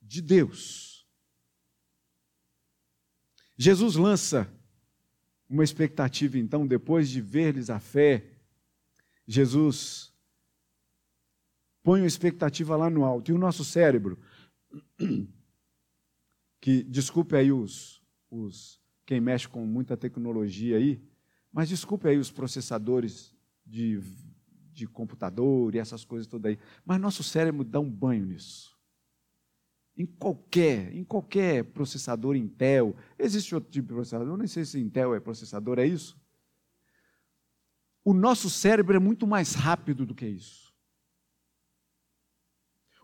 de 0.03 0.21
Deus. 0.21 1.07
Jesus 3.57 3.97
lança 3.97 4.49
uma 5.49 5.65
expectativa, 5.65 6.39
então, 6.39 6.67
depois 6.67 7.09
de 7.09 7.21
ver-lhes 7.21 7.71
a 7.71 7.81
fé, 7.81 8.25
Jesus 9.27 10.13
põe 11.83 12.01
uma 12.01 12.07
expectativa 12.07 12.77
lá 12.77 12.91
no 12.91 13.05
alto. 13.05 13.31
E 13.31 13.35
o 13.35 13.39
nosso 13.39 13.65
cérebro, 13.65 14.19
que 16.61 16.83
desculpe 16.85 17.37
aí 17.37 17.53
os, 17.53 18.03
os 18.31 18.81
quem 19.07 19.21
mexe 19.21 19.49
com 19.49 19.65
muita 19.65 19.97
tecnologia 19.97 20.77
aí, 20.77 21.01
mas 21.53 21.69
desculpe 21.69 22.07
aí 22.07 22.19
os 22.19 22.31
processadores 22.31 23.35
de, 23.65 24.01
de 24.73 24.87
computador 24.87 25.75
e 25.75 25.79
essas 25.79 26.05
coisas 26.05 26.27
todas 26.27 26.51
aí. 26.51 26.59
Mas 26.85 27.01
nosso 27.01 27.23
cérebro 27.23 27.65
dá 27.65 27.81
um 27.81 27.91
banho 27.91 28.27
nisso. 28.27 28.77
Em 29.97 30.07
qualquer, 30.07 30.95
em 30.95 31.05
qualquer 31.05 31.65
processador 31.65 32.37
Intel, 32.37 32.95
existe 33.19 33.55
outro 33.55 33.71
tipo 33.71 33.89
de 33.89 33.95
processador, 33.95 34.37
nem 34.37 34.47
sei 34.47 34.65
se 34.65 34.79
Intel 34.79 35.15
é 35.15 35.21
processador, 35.21 35.79
é 35.79 35.87
isso? 35.87 36.17
O 38.05 38.15
nosso 38.15 38.49
cérebro 38.49 38.97
é 38.97 39.01
muito 39.01 39.27
mais 39.27 39.55
rápido 39.55 40.07
do 40.07 40.15
que 40.15 40.27
isso. 40.27 40.68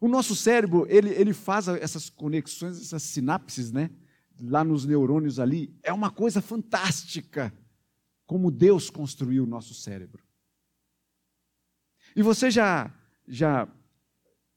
O 0.01 0.09
nosso 0.09 0.35
cérebro, 0.35 0.87
ele, 0.89 1.11
ele 1.11 1.33
faz 1.33 1.69
essas 1.69 2.11
conexões, 2.11 2.81
essas 2.81 3.03
sinapses, 3.03 3.73
né? 3.73 3.91
lá 4.41 4.65
nos 4.65 4.85
neurônios 4.85 5.39
ali, 5.39 5.75
é 5.83 5.93
uma 5.93 6.11
coisa 6.11 6.41
fantástica 6.41 7.53
como 8.27 8.51
Deus 8.51 8.91
construiu 8.91 9.45
o 9.45 9.47
nosso 9.47 9.75
cérebro. 9.75 10.23
E 12.17 12.23
você 12.23 12.51
já 12.51 12.93
já 13.27 13.69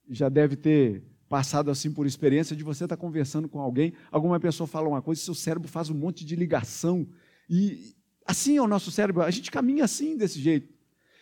já 0.09 0.29
deve 0.29 0.55
ter 0.55 1.03
passado 1.27 1.69
assim 1.69 1.91
por 1.91 2.05
experiência 2.05 2.55
de 2.55 2.63
você 2.63 2.85
estar 2.85 2.95
conversando 2.95 3.49
com 3.49 3.59
alguém, 3.59 3.93
alguma 4.09 4.39
pessoa 4.39 4.65
fala 4.65 4.87
uma 4.87 5.01
coisa, 5.01 5.21
seu 5.21 5.35
cérebro 5.35 5.67
faz 5.67 5.89
um 5.89 5.95
monte 5.95 6.23
de 6.23 6.35
ligação 6.35 7.07
e 7.49 7.93
assim 8.25 8.57
é 8.57 8.61
o 8.61 8.67
nosso 8.67 8.89
cérebro, 8.89 9.21
a 9.21 9.31
gente 9.31 9.51
caminha 9.51 9.83
assim 9.83 10.15
desse 10.15 10.39
jeito. 10.39 10.73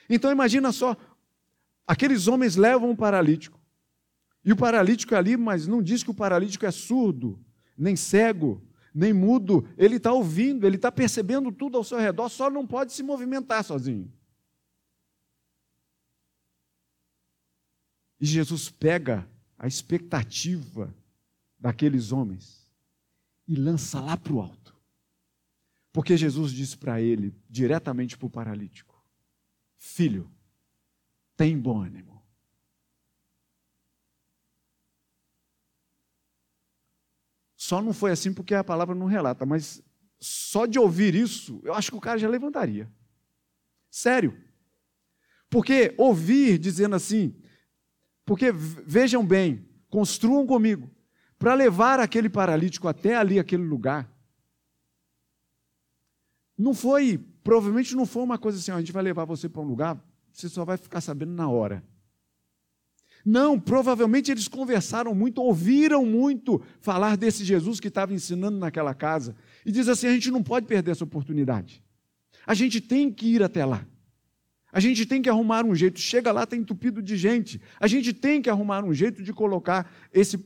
Então 0.07 0.31
imagina 0.31 0.71
só, 0.71 0.95
aqueles 1.87 2.27
homens 2.27 2.55
levam 2.55 2.91
um 2.91 2.95
paralítico. 2.95 3.59
E 4.45 4.51
o 4.51 4.55
paralítico 4.55 5.15
é 5.15 5.17
ali, 5.17 5.35
mas 5.35 5.65
não 5.65 5.81
diz 5.81 6.03
que 6.03 6.11
o 6.11 6.13
paralítico 6.13 6.67
é 6.67 6.71
surdo, 6.71 7.43
nem 7.75 7.95
cego, 7.95 8.61
nem 8.93 9.11
mudo. 9.11 9.67
Ele 9.75 9.95
está 9.95 10.13
ouvindo, 10.13 10.67
ele 10.67 10.75
está 10.75 10.91
percebendo 10.91 11.51
tudo 11.51 11.77
ao 11.77 11.83
seu 11.83 11.97
redor, 11.97 12.29
só 12.29 12.49
não 12.49 12.67
pode 12.67 12.93
se 12.93 13.01
movimentar 13.01 13.63
sozinho. 13.63 14.13
E 18.19 18.25
Jesus 18.25 18.69
pega 18.69 19.27
a 19.57 19.67
expectativa 19.67 20.95
daqueles 21.59 22.11
homens 22.11 22.71
e 23.47 23.55
lança 23.55 23.99
lá 23.99 24.15
para 24.15 24.33
o 24.33 24.41
alto. 24.41 24.75
Porque 25.91 26.15
Jesus 26.15 26.51
disse 26.51 26.77
para 26.77 27.01
ele, 27.01 27.33
diretamente 27.49 28.17
para 28.17 28.27
o 28.27 28.29
paralítico: 28.29 29.03
Filho, 29.75 30.29
tem 31.35 31.57
bom 31.57 31.81
ânimo. 31.81 32.14
Só 37.65 37.81
não 37.81 37.93
foi 37.93 38.11
assim 38.11 38.31
porque 38.31 38.53
a 38.53 38.63
palavra 38.63 38.93
não 38.93 39.07
relata, 39.07 39.43
mas 39.43 39.81
só 40.19 40.67
de 40.67 40.77
ouvir 40.77 41.15
isso, 41.15 41.59
eu 41.63 41.73
acho 41.73 41.89
que 41.89 41.97
o 41.97 41.99
cara 41.99 42.19
já 42.19 42.29
levantaria. 42.29 42.87
Sério. 43.89 44.39
Porque 45.49 45.95
ouvir 45.97 46.59
dizendo 46.59 46.95
assim, 46.95 47.35
porque 48.23 48.51
vejam 48.51 49.25
bem, 49.25 49.67
construam 49.89 50.45
comigo, 50.45 50.91
para 51.39 51.55
levar 51.55 51.99
aquele 51.99 52.29
paralítico 52.29 52.87
até 52.87 53.15
ali, 53.15 53.39
aquele 53.39 53.63
lugar. 53.63 54.07
Não 56.55 56.75
foi, 56.75 57.17
provavelmente 57.43 57.95
não 57.95 58.05
foi 58.05 58.21
uma 58.21 58.37
coisa 58.37 58.59
assim, 58.59 58.69
ó, 58.69 58.75
a 58.75 58.79
gente 58.79 58.91
vai 58.91 59.01
levar 59.01 59.25
você 59.25 59.49
para 59.49 59.63
um 59.63 59.65
lugar, 59.65 59.99
você 60.31 60.47
só 60.47 60.63
vai 60.63 60.77
ficar 60.77 61.01
sabendo 61.01 61.33
na 61.33 61.49
hora. 61.49 61.83
Não, 63.25 63.59
provavelmente 63.59 64.29
eles 64.29 64.47
conversaram 64.47 65.15
muito, 65.15 65.41
ouviram 65.41 66.05
muito 66.05 66.61
falar 66.79 67.17
desse 67.17 67.43
Jesus 67.43 67.79
que 67.79 67.87
estava 67.87 68.13
ensinando 68.13 68.59
naquela 68.59 68.93
casa. 68.93 69.35
E 69.65 69.71
diz 69.71 69.87
assim: 69.87 70.05
a 70.05 70.13
gente 70.13 70.29
não 70.29 70.43
pode 70.43 70.67
perder 70.67 70.91
essa 70.91 71.03
oportunidade. 71.03 71.83
A 72.45 72.53
gente 72.53 72.79
tem 72.79 73.11
que 73.11 73.25
ir 73.25 73.41
até 73.41 73.65
lá. 73.65 73.83
A 74.71 74.79
gente 74.79 75.07
tem 75.07 75.23
que 75.23 75.29
arrumar 75.29 75.65
um 75.65 75.73
jeito. 75.73 75.99
Chega 75.99 76.31
lá, 76.31 76.43
está 76.43 76.55
entupido 76.55 77.01
de 77.01 77.17
gente. 77.17 77.59
A 77.79 77.87
gente 77.87 78.13
tem 78.13 78.43
que 78.43 78.49
arrumar 78.49 78.83
um 78.83 78.93
jeito 78.93 79.23
de 79.23 79.33
colocar 79.33 79.91
esse, 80.13 80.37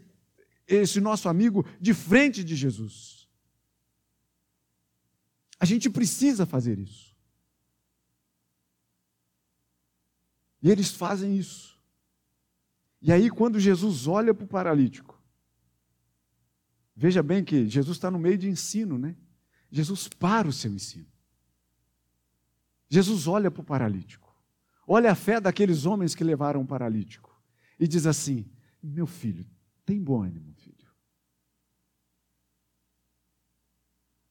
esse 0.65 1.01
nosso 1.01 1.27
amigo 1.27 1.65
de 1.81 1.93
frente 1.93 2.45
de 2.45 2.55
Jesus. 2.55 3.27
A 5.59 5.65
gente 5.65 5.89
precisa 5.89 6.45
fazer 6.45 6.79
isso. 6.79 7.13
E 10.61 10.71
eles 10.71 10.91
fazem 10.91 11.37
isso. 11.37 11.68
E 13.01 13.11
aí, 13.11 13.29
quando 13.29 13.59
Jesus 13.59 14.07
olha 14.07 14.33
para 14.33 14.43
o 14.43 14.47
paralítico, 14.47 15.21
veja 16.95 17.23
bem 17.23 17.43
que 17.43 17.67
Jesus 17.67 17.97
está 17.97 18.11
no 18.11 18.19
meio 18.19 18.37
de 18.37 18.49
ensino, 18.49 18.97
né? 18.97 19.15
Jesus 19.71 20.07
para 20.07 20.47
o 20.47 20.53
seu 20.53 20.71
ensino. 20.71 21.07
Jesus 22.89 23.27
olha 23.27 23.49
para 23.51 23.61
o 23.61 23.65
paralítico, 23.65 24.35
olha 24.87 25.11
a 25.11 25.15
fé 25.15 25.39
daqueles 25.39 25.85
homens 25.85 26.15
que 26.15 26.23
levaram 26.23 26.61
o 26.61 26.67
paralítico 26.67 27.39
e 27.79 27.87
diz 27.87 28.05
assim: 28.05 28.49
Meu 28.81 29.05
filho, 29.05 29.45
tem 29.85 30.01
bom 30.01 30.23
ânimo, 30.23 30.53
filho. 30.55 30.89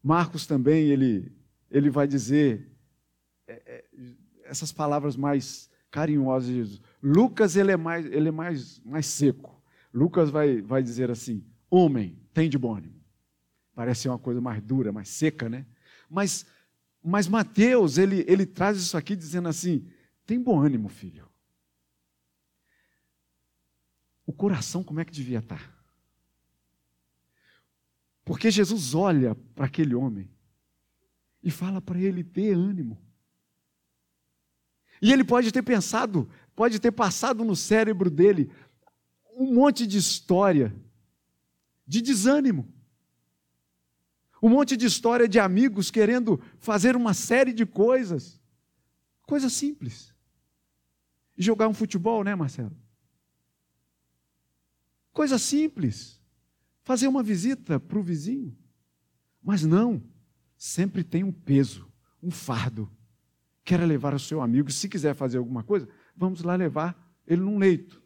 Marcos 0.02 0.46
também, 0.46 0.88
ele, 0.88 1.32
ele 1.70 1.90
vai 1.90 2.06
dizer 2.06 2.70
é, 3.46 3.62
é, 3.66 3.84
essas 4.44 4.72
palavras 4.72 5.16
mais 5.16 5.70
carinhosas 5.90 6.48
de 6.48 6.54
Jesus. 6.56 6.80
Lucas 7.02 7.56
ele 7.56 7.72
é 7.72 7.76
mais, 7.76 8.06
ele 8.06 8.28
é 8.28 8.32
mais, 8.32 8.80
mais 8.84 9.06
seco. 9.06 9.62
Lucas 9.92 10.30
vai, 10.30 10.60
vai 10.60 10.82
dizer 10.82 11.10
assim: 11.10 11.44
homem, 11.70 12.18
tem 12.32 12.48
de 12.48 12.58
bom 12.58 12.76
ânimo. 12.76 12.98
Parece 13.74 14.08
uma 14.08 14.18
coisa 14.18 14.40
mais 14.40 14.62
dura, 14.62 14.92
mais 14.92 15.08
seca, 15.08 15.48
né? 15.48 15.66
Mas, 16.10 16.46
mas 17.02 17.28
Mateus, 17.28 17.98
ele, 17.98 18.24
ele 18.26 18.44
traz 18.44 18.76
isso 18.76 18.96
aqui 18.96 19.14
dizendo 19.14 19.48
assim: 19.48 19.88
tem 20.26 20.40
bom 20.40 20.60
ânimo, 20.60 20.88
filho. 20.88 21.28
O 24.26 24.32
coração, 24.32 24.84
como 24.84 25.00
é 25.00 25.04
que 25.04 25.12
devia 25.12 25.38
estar? 25.38 25.74
Porque 28.24 28.50
Jesus 28.50 28.94
olha 28.94 29.34
para 29.34 29.64
aquele 29.64 29.94
homem 29.94 30.30
e 31.42 31.50
fala 31.50 31.80
para 31.80 31.98
ele 31.98 32.22
ter 32.22 32.52
ânimo. 32.52 33.00
E 35.00 35.12
ele 35.12 35.24
pode 35.24 35.52
ter 35.52 35.62
pensado, 35.62 36.28
pode 36.54 36.78
ter 36.78 36.90
passado 36.90 37.44
no 37.44 37.54
cérebro 37.54 38.10
dele 38.10 38.50
um 39.36 39.54
monte 39.54 39.86
de 39.86 39.96
história 39.96 40.74
de 41.86 42.02
desânimo. 42.02 42.72
Um 44.42 44.48
monte 44.48 44.76
de 44.76 44.86
história 44.86 45.28
de 45.28 45.38
amigos 45.38 45.90
querendo 45.90 46.40
fazer 46.58 46.96
uma 46.96 47.14
série 47.14 47.52
de 47.52 47.64
coisas. 47.64 48.40
Coisa 49.22 49.48
simples. 49.48 50.14
Jogar 51.36 51.68
um 51.68 51.74
futebol, 51.74 52.24
né, 52.24 52.34
Marcelo? 52.34 52.76
Coisa 55.12 55.38
simples. 55.38 56.20
Fazer 56.82 57.06
uma 57.06 57.22
visita 57.22 57.78
para 57.78 57.98
o 57.98 58.02
vizinho. 58.02 58.56
Mas 59.42 59.62
não, 59.62 60.02
sempre 60.56 61.04
tem 61.04 61.22
um 61.22 61.32
peso, 61.32 61.90
um 62.22 62.30
fardo 62.30 62.90
quer 63.68 63.84
levar 63.84 64.14
o 64.14 64.18
seu 64.18 64.40
amigo, 64.40 64.72
se 64.72 64.88
quiser 64.88 65.14
fazer 65.14 65.36
alguma 65.36 65.62
coisa, 65.62 65.86
vamos 66.16 66.40
lá 66.40 66.56
levar 66.56 66.96
ele 67.26 67.42
num 67.42 67.58
leito. 67.58 68.02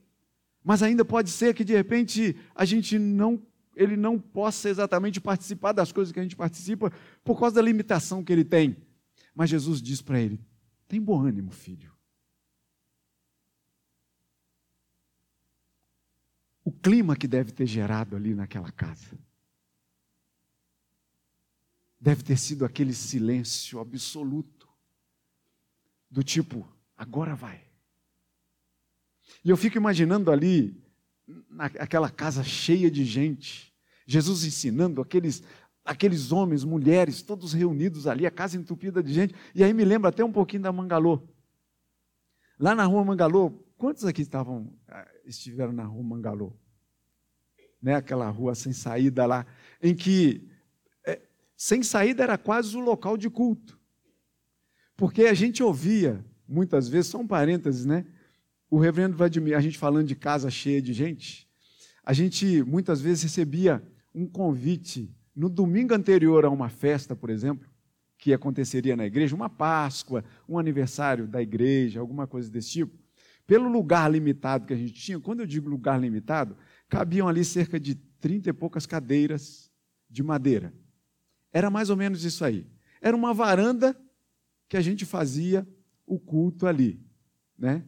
Mas 0.65 0.83
ainda 0.83 1.05
pode 1.05 1.31
ser 1.31 1.55
que 1.55 1.63
de 1.63 1.73
repente 1.73 2.37
a 2.53 2.65
gente 2.65 2.99
não, 2.99 3.41
ele 3.77 3.97
não 3.97 4.19
possa 4.19 4.69
exatamente 4.69 5.21
participar 5.21 5.71
das 5.71 5.93
coisas 5.93 6.11
que 6.11 6.19
a 6.19 6.23
gente 6.23 6.35
participa 6.35 6.93
por 7.23 7.39
causa 7.39 7.55
da 7.55 7.63
limitação 7.63 8.25
que 8.25 8.33
ele 8.33 8.45
tem. 8.45 8.77
Mas 9.33 9.51
Jesus 9.51 9.81
diz 9.81 10.03
para 10.03 10.21
ele: 10.21 10.41
tem 10.89 11.01
bom 11.01 11.23
ânimo, 11.23 11.53
filho. 11.53 11.93
O 16.65 16.73
clima 16.73 17.15
que 17.15 17.29
deve 17.29 17.53
ter 17.53 17.67
gerado 17.67 18.17
ali 18.17 18.35
naquela 18.35 18.73
casa 18.73 19.17
deve 22.01 22.25
ter 22.25 22.37
sido 22.37 22.65
aquele 22.65 22.93
silêncio 22.93 23.79
absoluto 23.79 24.62
do 26.13 26.23
tipo, 26.23 26.69
agora 26.95 27.35
vai. 27.35 27.65
E 29.43 29.49
eu 29.49 29.57
fico 29.57 29.79
imaginando 29.79 30.31
ali, 30.31 30.79
naquela 31.49 32.11
casa 32.11 32.45
cheia 32.45 32.91
de 32.91 33.03
gente, 33.03 33.75
Jesus 34.07 34.45
ensinando 34.45 35.01
aqueles, 35.01 35.43
aqueles 35.83 36.31
homens, 36.31 36.65
mulheres, 36.65 37.23
todos 37.23 37.55
reunidos 37.55 38.07
ali, 38.07 38.27
a 38.27 38.31
casa 38.31 38.59
entupida 38.59 39.03
de 39.03 39.15
gente. 39.15 39.35
E 39.55 39.65
aí 39.65 39.73
me 39.73 39.87
lembra 39.87 40.11
até 40.11 40.23
um 40.23 40.31
pouquinho 40.31 40.63
da 40.63 40.71
Mangalô. 40.71 41.27
Lá 42.59 42.75
na 42.75 42.85
rua 42.85 43.03
Mangalô, 43.03 43.51
quantos 43.79 44.05
aqui 44.05 44.21
estavam, 44.21 44.71
ah, 44.89 45.09
estiveram 45.25 45.73
na 45.73 45.85
rua 45.85 46.03
Mangalô? 46.03 46.53
Né, 47.81 47.95
aquela 47.95 48.29
rua 48.29 48.55
sem 48.55 48.73
saída 48.73 49.25
lá, 49.25 49.47
em 49.83 49.95
que 49.95 50.47
é, 51.07 51.23
sem 51.57 51.83
saída 51.83 52.23
era 52.23 52.37
quase 52.37 52.77
o 52.77 52.81
local 52.81 53.17
de 53.17 53.31
culto. 53.31 53.82
Porque 55.03 55.23
a 55.25 55.35
gente 55.35 55.65
ouvia, 55.65 56.25
muitas 56.47 56.89
vezes, 56.89 57.09
só 57.11 57.19
um 57.19 57.27
parênteses, 57.27 57.85
né? 57.85 58.07
O 58.71 58.79
reverendo 58.79 59.17
Vladimir, 59.17 59.57
a 59.57 59.61
gente 59.61 59.77
falando 59.77 60.07
de 60.07 60.15
casa 60.15 60.49
cheia 60.49 60.81
de 60.81 60.93
gente, 60.93 61.49
a 62.05 62.13
gente 62.13 62.63
muitas 62.63 63.01
vezes 63.01 63.25
recebia 63.25 63.83
um 64.15 64.29
convite 64.29 65.13
no 65.35 65.49
domingo 65.49 65.93
anterior 65.93 66.45
a 66.45 66.51
uma 66.51 66.69
festa, 66.69 67.17
por 67.17 67.31
exemplo, 67.31 67.69
que 68.17 68.33
aconteceria 68.33 68.95
na 68.95 69.05
igreja, 69.05 69.35
uma 69.35 69.51
Páscoa, 69.51 70.25
um 70.49 70.57
aniversário 70.57 71.27
da 71.27 71.43
igreja, 71.43 71.99
alguma 71.99 72.29
coisa 72.29 72.49
desse 72.49 72.71
tipo. 72.71 72.97
Pelo 73.45 73.69
lugar 73.69 74.09
limitado 74.09 74.67
que 74.67 74.73
a 74.73 74.77
gente 74.77 74.93
tinha, 74.93 75.19
quando 75.19 75.41
eu 75.41 75.47
digo 75.47 75.69
lugar 75.69 76.01
limitado, 76.01 76.57
cabiam 76.89 77.27
ali 77.27 77.45
cerca 77.45 77.81
de 77.81 77.97
trinta 77.97 78.51
e 78.51 78.53
poucas 78.53 78.87
cadeiras 78.87 79.69
de 80.09 80.23
madeira. 80.23 80.73
Era 81.53 81.71
mais 81.71 81.91
ou 81.91 81.97
menos 81.97 82.23
isso 82.23 82.45
aí. 82.45 82.65
Era 83.01 83.17
uma 83.17 83.35
varanda 83.35 83.97
que 84.73 84.77
a 84.79 84.81
gente 84.81 85.05
fazia 85.05 85.69
o 86.07 86.19
culto 86.19 86.67
ali, 86.67 86.99
né? 87.59 87.85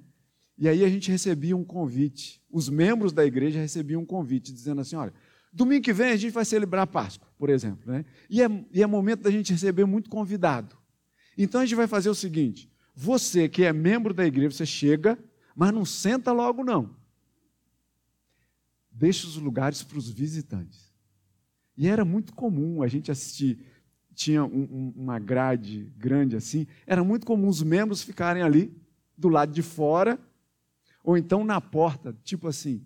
E 0.59 0.69
aí 0.69 0.85
a 0.85 0.89
gente 0.91 1.11
recebia 1.11 1.57
um 1.57 1.65
convite, 1.65 2.43
os 2.51 2.69
membros 2.69 3.11
da 3.11 3.25
igreja 3.25 3.59
recebiam 3.59 4.03
um 4.03 4.05
convite 4.05 4.53
dizendo 4.53 4.83
assim: 4.83 4.95
olha, 4.95 5.15
Domingo 5.51 5.83
que 5.83 5.95
vem 5.95 6.11
a 6.11 6.17
gente 6.17 6.35
vai 6.35 6.45
celebrar 6.45 6.87
Páscoa, 6.87 7.27
por 7.39 7.49
exemplo. 7.49 7.91
Né? 7.91 8.05
E, 8.29 8.43
é, 8.43 8.67
e 8.71 8.83
é 8.83 8.87
momento 8.87 9.23
da 9.23 9.31
gente 9.31 9.51
receber 9.51 9.87
muito 9.87 10.11
convidado. 10.11 10.77
Então 11.39 11.63
a 11.63 11.65
gente 11.65 11.75
vai 11.75 11.87
fazer 11.87 12.11
o 12.11 12.15
seguinte: 12.15 12.71
você 12.95 13.49
que 13.49 13.65
é 13.65 13.73
membro 13.73 14.13
da 14.13 14.27
igreja, 14.27 14.55
você 14.55 14.67
chega, 14.67 15.19
mas 15.57 15.73
não 15.73 15.87
senta 15.87 16.33
logo, 16.33 16.63
não. 16.63 16.95
Deixa 18.91 19.27
os 19.27 19.37
lugares 19.37 19.83
para 19.83 19.97
os 19.97 20.11
visitantes. 20.11 20.93
E 21.79 21.89
era 21.89 22.05
muito 22.05 22.35
comum 22.35 22.83
a 22.83 22.89
gente 22.89 23.11
assistir, 23.11 23.59
tinha 24.15 24.45
um, 24.45 24.63
um, 24.63 24.93
uma 24.97 25.19
grade 25.19 25.93
grande 25.97 26.37
assim, 26.37 26.67
era 26.87 27.03
muito 27.03 27.27
comum 27.27 27.49
os 27.49 27.63
membros 27.63 28.03
ficarem 28.03 28.43
ali, 28.43 28.75
do 29.17 29.29
lado 29.29 29.53
de 29.53 29.63
fora, 29.63 30.19
ou 31.03 31.17
então 31.17 31.45
na 31.45 31.61
porta, 31.61 32.17
tipo 32.25 32.49
assim, 32.49 32.85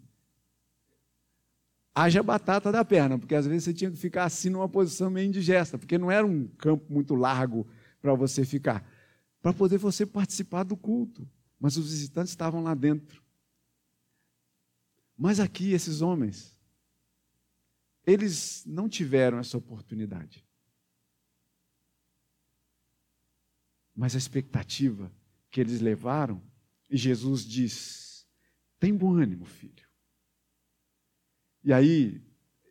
haja 1.95 2.23
batata 2.23 2.71
da 2.71 2.85
perna, 2.85 3.19
porque 3.19 3.35
às 3.35 3.47
vezes 3.47 3.65
você 3.65 3.75
tinha 3.75 3.91
que 3.91 3.97
ficar 3.97 4.25
assim 4.25 4.51
numa 4.51 4.69
posição 4.69 5.11
meio 5.11 5.27
indigesta, 5.27 5.79
porque 5.79 5.99
não 5.99 6.11
era 6.11 6.27
um 6.27 6.47
campo 6.59 6.93
muito 6.93 7.15
largo 7.15 7.67
para 8.01 8.15
você 8.15 8.45
ficar, 8.45 8.85
para 9.41 9.53
poder 9.53 9.79
você 9.79 10.07
participar 10.07 10.65
do 10.65 10.77
culto. 10.77 11.29
Mas 11.61 11.77
os 11.77 11.91
visitantes 11.91 12.31
estavam 12.31 12.63
lá 12.63 12.73
dentro. 12.73 13.21
Mas 15.17 15.41
aqui, 15.41 15.73
esses 15.73 16.01
homens, 16.01 16.57
eles 18.07 18.63
não 18.65 18.89
tiveram 18.89 19.39
essa 19.39 19.59
oportunidade. 19.59 20.45
Mas 23.99 24.15
a 24.15 24.19
expectativa 24.19 25.11
que 25.51 25.61
eles 25.61 25.81
levaram, 25.81 26.41
e 26.89 26.97
Jesus 26.97 27.45
diz: 27.45 28.25
tem 28.79 28.95
bom 28.95 29.15
ânimo, 29.15 29.45
filho. 29.45 29.85
E 31.65 31.73
aí, 31.73 32.23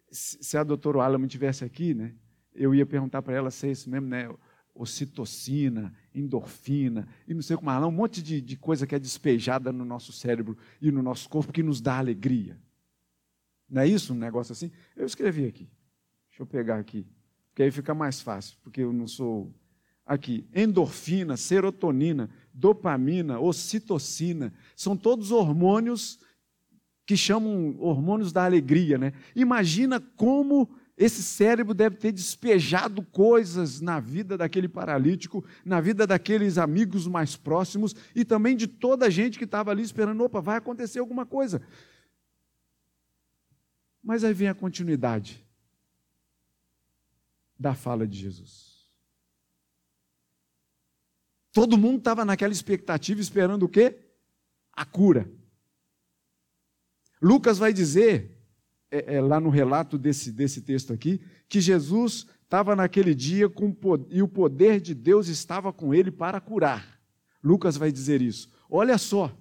se 0.09 0.57
a 0.57 0.63
doutora 0.63 1.03
Alama 1.03 1.25
estivesse 1.25 1.65
aqui, 1.65 1.93
né, 1.93 2.15
eu 2.53 2.73
ia 2.73 2.85
perguntar 2.85 3.21
para 3.21 3.33
ela 3.33 3.51
se 3.51 3.67
é 3.67 3.71
isso 3.71 3.89
mesmo, 3.89 4.07
né? 4.07 4.33
Ocitocina, 4.73 5.93
endorfina, 6.15 7.05
e 7.27 7.33
não 7.33 7.41
sei 7.41 7.57
como 7.57 7.65
mais, 7.65 7.83
um 7.83 7.91
monte 7.91 8.23
de, 8.23 8.39
de 8.39 8.55
coisa 8.55 8.87
que 8.87 8.95
é 8.95 8.99
despejada 8.99 9.73
no 9.73 9.83
nosso 9.83 10.13
cérebro 10.13 10.57
e 10.81 10.91
no 10.91 11.03
nosso 11.03 11.27
corpo 11.27 11.51
que 11.51 11.61
nos 11.61 11.81
dá 11.81 11.97
alegria. 11.97 12.57
Não 13.67 13.81
é 13.81 13.87
isso 13.87 14.13
um 14.13 14.17
negócio 14.17 14.53
assim? 14.53 14.71
Eu 14.95 15.05
escrevi 15.05 15.45
aqui. 15.45 15.69
Deixa 16.29 16.43
eu 16.43 16.47
pegar 16.47 16.79
aqui. 16.79 17.05
Porque 17.49 17.63
aí 17.63 17.71
fica 17.71 17.93
mais 17.93 18.21
fácil, 18.21 18.57
porque 18.63 18.79
eu 18.79 18.93
não 18.93 19.07
sou. 19.09 19.53
Aqui, 20.07 20.47
endorfina, 20.55 21.35
serotonina, 21.35 22.29
dopamina, 22.53 23.39
ocitocina, 23.39 24.53
são 24.73 24.95
todos 24.95 25.31
hormônios 25.31 26.19
que 27.05 27.17
chamam 27.17 27.75
hormônios 27.79 28.31
da 28.31 28.45
alegria, 28.45 28.97
né? 28.97 29.11
Imagina 29.35 29.99
como 29.99 30.69
esse 30.97 31.21
cérebro 31.21 31.73
deve 31.73 31.97
ter 31.97 32.11
despejado 32.11 33.03
coisas 33.03 33.79
na 33.79 33.99
vida 33.99 34.35
daquele 34.35 34.67
paralítico, 34.67 35.45
na 35.63 35.79
vida 35.79 36.07
daqueles 36.07 36.57
amigos 36.57 37.05
mais 37.05 37.35
próximos 37.35 37.95
e 38.15 38.25
também 38.25 38.55
de 38.55 38.65
toda 38.65 39.05
a 39.05 39.09
gente 39.09 39.37
que 39.37 39.45
estava 39.45 39.69
ali 39.69 39.83
esperando, 39.83 40.23
opa, 40.23 40.41
vai 40.41 40.57
acontecer 40.57 40.99
alguma 40.99 41.25
coisa. 41.25 41.61
Mas 44.01 44.23
aí 44.23 44.33
vem 44.33 44.47
a 44.47 44.55
continuidade 44.55 45.45
da 47.59 47.75
fala 47.75 48.07
de 48.07 48.17
Jesus. 48.17 48.76
Todo 51.57 51.75
mundo 51.75 51.97
estava 51.97 52.23
naquela 52.23 52.53
expectativa, 52.53 53.19
esperando 53.19 53.63
o 53.63 53.67
quê? 53.67 53.97
A 54.71 54.85
cura. 54.85 55.27
Lucas 57.19 57.57
vai 57.57 57.73
dizer, 57.73 58.37
é, 58.91 59.15
é, 59.15 59.21
lá 59.21 59.39
no 59.39 59.49
relato 59.49 59.97
desse, 59.97 60.31
desse 60.31 60.61
texto 60.61 60.93
aqui, 60.93 61.19
que 61.49 61.59
Jesus 61.59 62.27
estava 62.43 62.75
naquele 62.75 63.15
dia 63.15 63.49
com, 63.49 63.75
e 64.11 64.21
o 64.21 64.27
poder 64.27 64.79
de 64.79 64.93
Deus 64.93 65.29
estava 65.29 65.73
com 65.73 65.95
ele 65.95 66.11
para 66.11 66.39
curar. 66.39 67.01
Lucas 67.43 67.75
vai 67.75 67.91
dizer 67.91 68.21
isso. 68.21 68.51
Olha 68.69 68.99
só. 68.99 69.35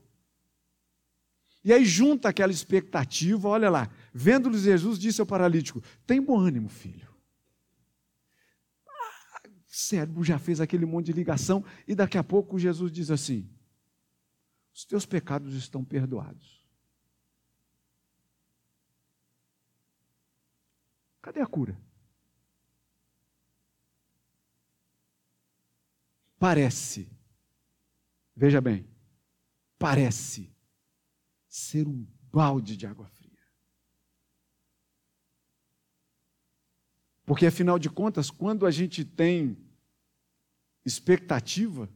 E 1.63 1.71
aí 1.71 1.85
junta 1.85 2.31
aquela 2.31 2.51
expectativa, 2.51 3.47
olha 3.47 3.69
lá. 3.69 3.91
Vendo-lhes 4.15 4.63
Jesus, 4.63 4.99
disse 4.99 5.21
ao 5.21 5.27
paralítico: 5.27 5.83
Tem 6.07 6.23
bom 6.23 6.41
ânimo, 6.41 6.71
filho. 6.71 7.06
Cérebro 9.79 10.25
já 10.25 10.39
fez 10.39 10.59
aquele 10.59 10.87
monte 10.87 11.07
de 11.07 11.13
ligação, 11.13 11.63
e 11.87 11.95
daqui 11.95 12.17
a 12.17 12.25
pouco 12.25 12.59
Jesus 12.59 12.91
diz 12.91 13.11
assim: 13.11 13.47
Os 14.73 14.87
teus 14.87 15.05
pecados 15.05 15.55
estão 15.55 15.85
perdoados. 15.85 16.67
Cadê 21.21 21.43
a 21.43 21.47
cura? 21.47 21.79
Parece, 26.39 27.11
veja 28.35 28.63
bem, 28.63 28.89
parece 29.79 30.51
ser 31.47 31.87
um 31.87 32.07
balde 32.33 32.79
de 32.79 32.87
água 32.87 33.07
fria. 33.09 33.27
Porque 37.27 37.45
afinal 37.45 37.79
de 37.79 37.91
contas, 37.91 38.31
quando 38.31 38.65
a 38.65 38.71
gente 38.71 39.05
tem 39.05 39.66
expectativa, 40.87 41.91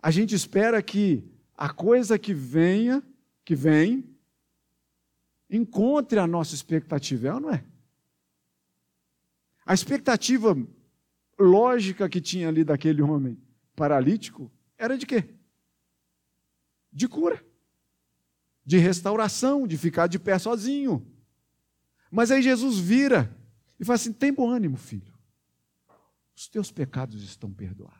a 0.00 0.10
gente 0.10 0.34
espera 0.34 0.82
que 0.82 1.24
a 1.56 1.70
coisa 1.70 2.18
que 2.18 2.34
venha, 2.34 3.02
que 3.44 3.54
vem, 3.54 4.04
encontre 5.50 6.18
a 6.18 6.26
nossa 6.26 6.54
expectativa, 6.54 7.28
é 7.28 7.34
ou 7.34 7.40
não 7.40 7.50
é? 7.50 7.64
A 9.64 9.74
expectativa 9.74 10.56
lógica 11.38 12.08
que 12.08 12.20
tinha 12.20 12.48
ali 12.48 12.62
daquele 12.62 13.02
homem 13.02 13.38
paralítico 13.74 14.50
era 14.76 14.96
de 14.96 15.06
quê? 15.06 15.24
De 16.92 17.08
cura, 17.08 17.44
de 18.64 18.78
restauração, 18.78 19.66
de 19.66 19.76
ficar 19.76 20.06
de 20.06 20.18
pé 20.18 20.38
sozinho. 20.38 21.06
Mas 22.10 22.30
aí 22.30 22.42
Jesus 22.42 22.78
vira 22.78 23.34
e 23.80 23.84
fala 23.84 23.96
assim: 23.96 24.12
tem 24.12 24.32
bom 24.32 24.50
ânimo, 24.50 24.76
filho, 24.76 25.17
os 26.38 26.46
teus 26.46 26.70
pecados 26.70 27.24
estão 27.24 27.52
perdoados. 27.52 27.98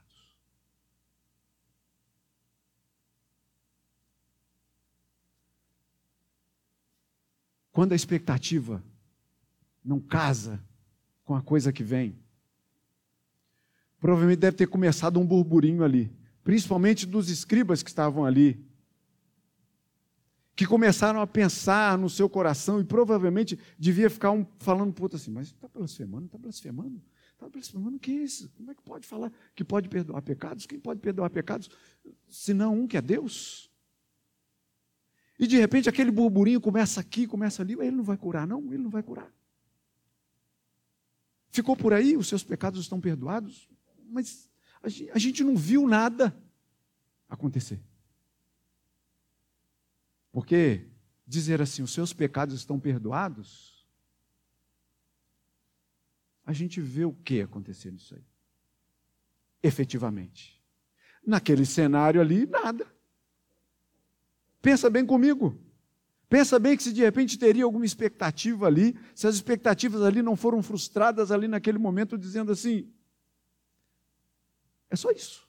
Quando 7.73 7.93
a 7.93 7.97
expectativa 7.97 8.81
não 9.85 9.99
casa 9.99 10.63
com 11.25 11.35
a 11.35 11.43
coisa 11.43 11.73
que 11.73 11.83
vem. 11.83 12.17
Provavelmente 13.99 14.39
deve 14.39 14.57
ter 14.57 14.69
começado 14.69 15.19
um 15.19 15.27
burburinho 15.27 15.83
ali, 15.83 16.13
principalmente 16.45 17.05
dos 17.05 17.29
escribas 17.29 17.83
que 17.83 17.91
estavam 17.91 18.25
ali, 18.25 18.65
que 20.55 20.65
começaram 20.65 21.21
a 21.21 21.27
pensar 21.27 21.99
no 21.99 22.09
seu 22.09 22.29
coração 22.29 22.81
e 22.81 22.85
provavelmente 22.85 23.59
devia 23.77 24.09
ficar 24.09 24.31
um, 24.31 24.47
falando 24.59 24.93
para 24.93 25.03
o 25.03 25.05
outro 25.05 25.17
assim: 25.17 25.33
Mas 25.33 25.49
está 25.49 25.67
blasfemando, 25.69 26.27
está 26.27 26.39
blasfemando, 26.39 27.03
está 27.39 27.49
blasfemando, 27.49 27.99
que 28.01 28.11
é 28.11 28.15
isso? 28.15 28.51
Como 28.57 28.71
é 28.71 28.75
que 28.75 28.83
pode 28.83 29.07
falar 29.07 29.33
que 29.55 29.63
pode 29.65 29.89
perdoar 29.89 30.21
pecados? 30.23 30.67
Quem 30.67 30.81
pode 30.81 31.01
perdoar 31.01 31.31
pecados? 31.31 31.71
Senão 32.29 32.81
um 32.81 32.89
que 32.89 32.97
é 32.97 33.01
Deus. 33.01 33.71
E 35.39 35.47
de 35.47 35.57
repente 35.57 35.89
aquele 35.89 36.11
burburinho 36.11 36.61
começa 36.61 37.01
aqui, 37.01 37.29
começa 37.29 37.63
ali, 37.63 37.75
ele 37.75 37.93
não 37.93 38.03
vai 38.03 38.17
curar, 38.17 38.47
não, 38.47 38.61
ele 38.73 38.83
não 38.83 38.91
vai 38.91 39.05
curar. 39.05 39.33
Ficou 41.51 41.77
por 41.77 41.93
aí, 41.93 42.17
os 42.17 42.27
seus 42.27 42.43
pecados 42.43 42.81
estão 42.81 43.01
perdoados, 43.01 43.69
mas 44.11 44.51
a 44.83 45.19
gente 45.19 45.45
não 45.45 45.57
viu 45.57 45.87
nada 45.87 46.37
acontecer. 47.29 47.81
Porque 50.33 50.89
dizer 51.25 51.63
assim, 51.63 51.83
os 51.83 51.93
seus 51.93 52.13
pecados 52.13 52.55
estão 52.57 52.81
perdoados, 52.81 53.78
a 56.49 56.53
gente 56.55 56.81
vê 56.81 57.05
o 57.05 57.13
que 57.13 57.43
acontecer 57.43 57.93
nisso 57.93 58.15
aí. 58.15 58.25
Efetivamente. 59.63 60.59
Naquele 61.23 61.67
cenário 61.67 62.23
ali, 62.23 62.47
nada. 62.47 62.87
Pensa 64.63 64.89
bem 64.89 65.05
comigo. 65.05 65.61
Pensa 66.27 66.59
bem 66.59 66.75
que 66.75 66.83
se 66.83 66.91
de 66.91 67.03
repente 67.03 67.39
teria 67.39 67.65
alguma 67.65 67.85
expectativa 67.85 68.67
ali, 68.67 68.99
se 69.15 69.27
as 69.27 69.35
expectativas 69.35 70.01
ali 70.01 70.23
não 70.23 70.37
foram 70.37 70.63
frustradas 70.63 71.31
ali 71.31 71.47
naquele 71.47 71.77
momento, 71.77 72.17
dizendo 72.17 72.51
assim: 72.51 72.91
é 74.89 74.97
só 74.97 75.11
isso. 75.11 75.47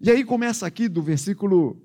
E 0.00 0.10
aí 0.10 0.24
começa 0.24 0.66
aqui 0.66 0.88
do 0.88 1.02
versículo 1.02 1.78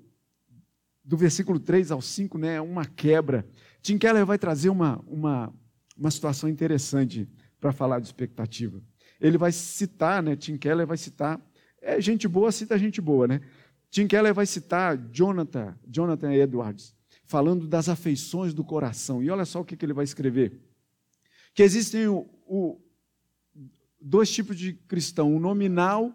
do 1.04 1.18
versículo 1.18 1.60
3 1.60 1.90
ao 1.90 2.00
5, 2.00 2.38
né, 2.38 2.58
uma 2.62 2.86
quebra. 2.86 3.46
Tim 3.84 3.98
Keller 3.98 4.24
vai 4.24 4.38
trazer 4.38 4.70
uma, 4.70 4.98
uma, 5.06 5.52
uma 5.94 6.10
situação 6.10 6.48
interessante 6.48 7.28
para 7.60 7.70
falar 7.70 8.00
de 8.00 8.06
expectativa. 8.06 8.82
Ele 9.20 9.36
vai 9.36 9.52
citar, 9.52 10.22
né, 10.22 10.34
Tim 10.34 10.56
Keller 10.56 10.86
vai 10.86 10.96
citar, 10.96 11.38
é 11.82 12.00
gente 12.00 12.26
boa 12.26 12.50
cita 12.50 12.78
gente 12.78 12.98
boa, 13.02 13.28
né? 13.28 13.42
Tim 13.90 14.06
Keller 14.06 14.32
vai 14.32 14.46
citar 14.46 14.96
Jonathan, 15.12 15.78
Jonathan 15.86 16.32
Edwards, 16.32 16.94
falando 17.26 17.68
das 17.68 17.90
afeições 17.90 18.54
do 18.54 18.64
coração. 18.64 19.22
E 19.22 19.28
olha 19.28 19.44
só 19.44 19.60
o 19.60 19.64
que, 19.66 19.76
que 19.76 19.84
ele 19.84 19.92
vai 19.92 20.04
escrever: 20.04 20.58
que 21.52 21.62
existem 21.62 22.08
o, 22.08 22.26
o, 22.46 22.80
dois 24.00 24.32
tipos 24.32 24.56
de 24.56 24.72
cristão, 24.72 25.36
o 25.36 25.38
nominal 25.38 26.10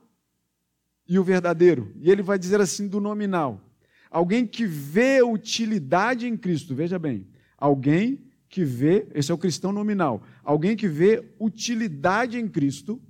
e 1.08 1.20
o 1.20 1.24
verdadeiro. 1.24 1.94
E 2.02 2.10
ele 2.10 2.24
vai 2.24 2.40
dizer 2.40 2.60
assim 2.60 2.88
do 2.88 3.00
nominal: 3.00 3.62
alguém 4.10 4.48
que 4.48 4.66
vê 4.66 5.22
utilidade 5.22 6.28
em 6.28 6.36
Cristo, 6.36 6.74
veja 6.74 6.98
bem, 6.98 7.28
alguém 7.60 8.26
que 8.48 8.64
vê, 8.64 9.08
esse 9.14 9.32
é 9.32 9.34
o 9.34 9.38
cristão 9.38 9.72
nominal, 9.72 10.24
alguém 10.44 10.76
que 10.76 10.88
vê 10.88 11.36
utilidade 11.40 12.40
em 12.40 12.48
Cristo 12.48 13.02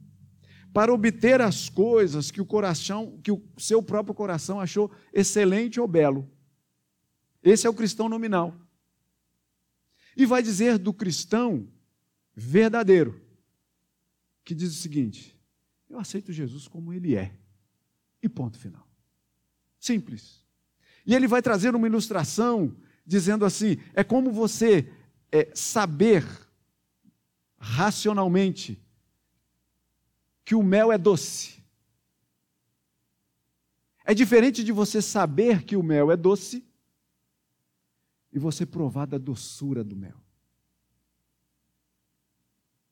para 0.73 0.93
obter 0.93 1.41
as 1.41 1.69
coisas 1.69 2.29
que 2.29 2.41
o 2.41 2.45
coração, 2.45 3.19
que 3.23 3.31
o 3.31 3.41
seu 3.57 3.81
próprio 3.81 4.13
coração 4.13 4.59
achou 4.59 4.91
excelente 5.13 5.79
ou 5.79 5.87
belo. 5.87 6.29
Esse 7.41 7.65
é 7.65 7.69
o 7.69 7.73
cristão 7.73 8.09
nominal. 8.09 8.55
E 10.15 10.25
vai 10.25 10.43
dizer 10.43 10.77
do 10.77 10.93
cristão 10.93 11.67
verdadeiro, 12.35 13.21
que 14.43 14.53
diz 14.53 14.71
o 14.71 14.81
seguinte: 14.81 15.39
eu 15.89 15.97
aceito 15.97 16.31
Jesus 16.31 16.67
como 16.67 16.93
ele 16.93 17.15
é. 17.15 17.33
E 18.21 18.27
ponto 18.27 18.59
final. 18.59 18.87
Simples. 19.79 20.43
E 21.05 21.15
ele 21.15 21.27
vai 21.27 21.41
trazer 21.41 21.73
uma 21.73 21.87
ilustração 21.87 22.75
dizendo 23.09 23.43
assim: 23.43 23.77
é 23.95 24.03
como 24.03 24.31
você 24.31 24.93
é, 25.31 25.49
saber 25.55 26.23
racionalmente 27.57 28.79
que 30.45 30.53
o 30.53 30.61
mel 30.61 30.91
é 30.91 30.97
doce. 30.97 31.63
É 34.05 34.13
diferente 34.13 34.63
de 34.63 34.71
você 34.71 35.01
saber 35.01 35.63
que 35.63 35.75
o 35.75 35.81
mel 35.81 36.11
é 36.11 36.17
doce 36.17 36.63
e 38.31 38.37
você 38.37 38.63
provar 38.63 39.07
da 39.07 39.17
doçura 39.17 39.83
do 39.83 39.95
mel. 39.95 40.23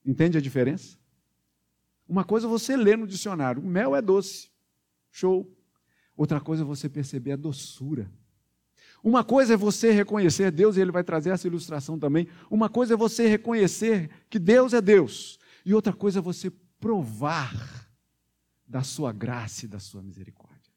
Entende 0.03 0.38
a 0.38 0.41
diferença? 0.41 0.97
Uma 2.08 2.23
coisa 2.23 2.47
é 2.47 2.49
você 2.49 2.75
lê 2.75 2.95
no 2.95 3.06
dicionário, 3.06 3.62
o 3.62 3.67
mel 3.67 3.95
é 3.95 4.01
doce. 4.01 4.49
Show. 5.12 5.56
Outra 6.15 6.41
coisa 6.41 6.63
é 6.63 6.65
você 6.65 6.89
perceber 6.89 7.34
a 7.34 7.36
doçura. 7.36 8.12
Uma 9.03 9.23
coisa 9.23 9.53
é 9.53 9.57
você 9.57 9.91
reconhecer 9.91 10.51
Deus, 10.51 10.75
e 10.75 10.81
ele 10.81 10.91
vai 10.91 11.03
trazer 11.03 11.29
essa 11.29 11.47
ilustração 11.47 11.97
também. 11.97 12.27
Uma 12.49 12.69
coisa 12.69 12.93
é 12.93 12.97
você 12.97 13.27
reconhecer 13.27 14.10
que 14.29 14.39
Deus 14.39 14.73
é 14.73 14.81
Deus, 14.81 15.39
e 15.65 15.73
outra 15.73 15.93
coisa 15.93 16.19
é 16.19 16.21
você 16.21 16.49
provar 16.79 17.88
da 18.67 18.83
sua 18.83 19.13
graça 19.13 19.65
e 19.65 19.67
da 19.67 19.79
sua 19.79 20.01
misericórdia. 20.01 20.73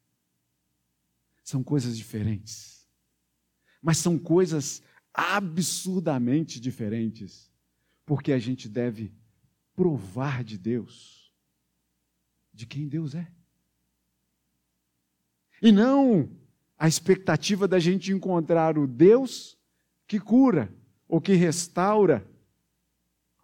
São 1.43 1.63
coisas 1.63 1.97
diferentes, 1.97 2.87
mas 3.81 3.97
são 3.97 4.17
coisas 4.17 4.81
absurdamente 5.13 6.59
diferentes, 6.59 7.51
porque 8.05 8.31
a 8.31 8.39
gente 8.39 8.69
deve 8.69 9.13
provar 9.75 10.43
de 10.43 10.57
Deus, 10.57 11.33
de 12.53 12.65
quem 12.65 12.87
Deus 12.87 13.15
é. 13.15 13.29
E 15.61 15.71
não 15.71 16.29
a 16.81 16.87
expectativa 16.87 17.67
da 17.67 17.77
gente 17.77 18.11
encontrar 18.11 18.75
o 18.75 18.87
Deus 18.87 19.55
que 20.07 20.19
cura, 20.19 20.73
ou 21.07 21.21
que 21.21 21.33
restaura, 21.33 22.27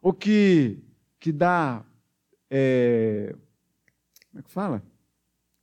ou 0.01 0.11
que, 0.11 0.83
que 1.19 1.31
dá. 1.31 1.85
É, 2.49 3.35
como 4.31 4.39
é 4.39 4.41
que 4.41 4.49
fala? 4.49 4.83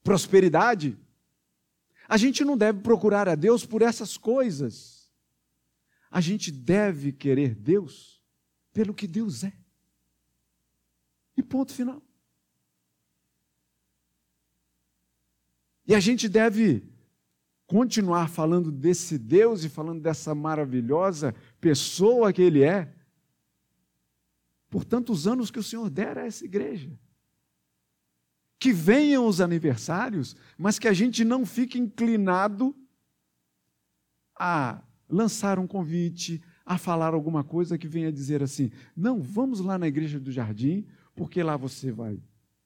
Prosperidade. 0.05 0.97
A 2.09 2.17
gente 2.17 2.45
não 2.45 2.57
deve 2.57 2.81
procurar 2.81 3.29
a 3.29 3.35
Deus 3.35 3.67
por 3.67 3.83
essas 3.83 4.17
coisas. 4.17 5.11
A 6.09 6.21
gente 6.21 6.53
deve 6.53 7.11
querer 7.11 7.57
Deus 7.57 8.23
pelo 8.73 8.95
que 8.95 9.09
Deus 9.09 9.43
é. 9.43 9.53
E 11.37 11.43
ponto 11.43 11.75
final. 11.75 12.01
E 15.89 15.93
a 15.93 15.99
gente 15.99 16.29
deve 16.29 16.94
continuar 17.67 18.29
falando 18.29 18.71
desse 18.71 19.19
Deus 19.19 19.65
e 19.65 19.69
falando 19.69 20.01
dessa 20.01 20.35
maravilhosa 20.35 21.35
pessoa 21.61 22.33
que 22.33 22.43
Ele 22.43 22.63
é, 22.63 22.93
por 24.69 24.85
tantos 24.85 25.27
anos 25.27 25.51
que 25.51 25.59
o 25.59 25.63
Senhor 25.63 25.89
dera 25.89 26.23
a 26.23 26.27
essa 26.27 26.45
igreja. 26.45 26.91
Que 28.59 28.73
venham 28.73 29.27
os 29.27 29.41
aniversários, 29.41 30.37
mas 30.59 30.79
que 30.79 30.89
a 30.89 30.93
gente 30.93 31.25
não 31.25 31.47
fique 31.47 31.79
inclinado 31.79 32.75
a 34.39 34.83
lançar 35.09 35.59
um 35.59 35.67
convite, 35.67 36.43
a 36.65 36.79
falar 36.79 37.15
alguma 37.15 37.45
coisa 37.45 37.79
que 37.79 37.87
venha 37.87 38.11
dizer 38.11 38.43
assim: 38.43 38.71
não, 38.97 39.21
vamos 39.21 39.61
lá 39.61 39.79
na 39.79 39.87
igreja 39.87 40.19
do 40.19 40.33
jardim, 40.33 40.87
porque 41.15 41.43
lá 41.43 41.57
você 41.57 41.93
vai 41.93 42.21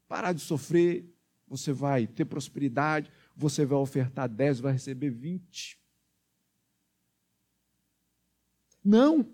parar 0.07 0.33
de 0.33 0.41
sofrer, 0.41 1.05
você 1.47 1.73
vai 1.73 2.07
ter 2.07 2.25
prosperidade, 2.25 3.11
você 3.39 3.65
vai 3.65 3.79
ofertar 3.79 4.29
10, 4.29 4.59
vai 4.59 4.73
receber 4.73 5.11
20. 5.11 5.81
Não. 8.85 9.33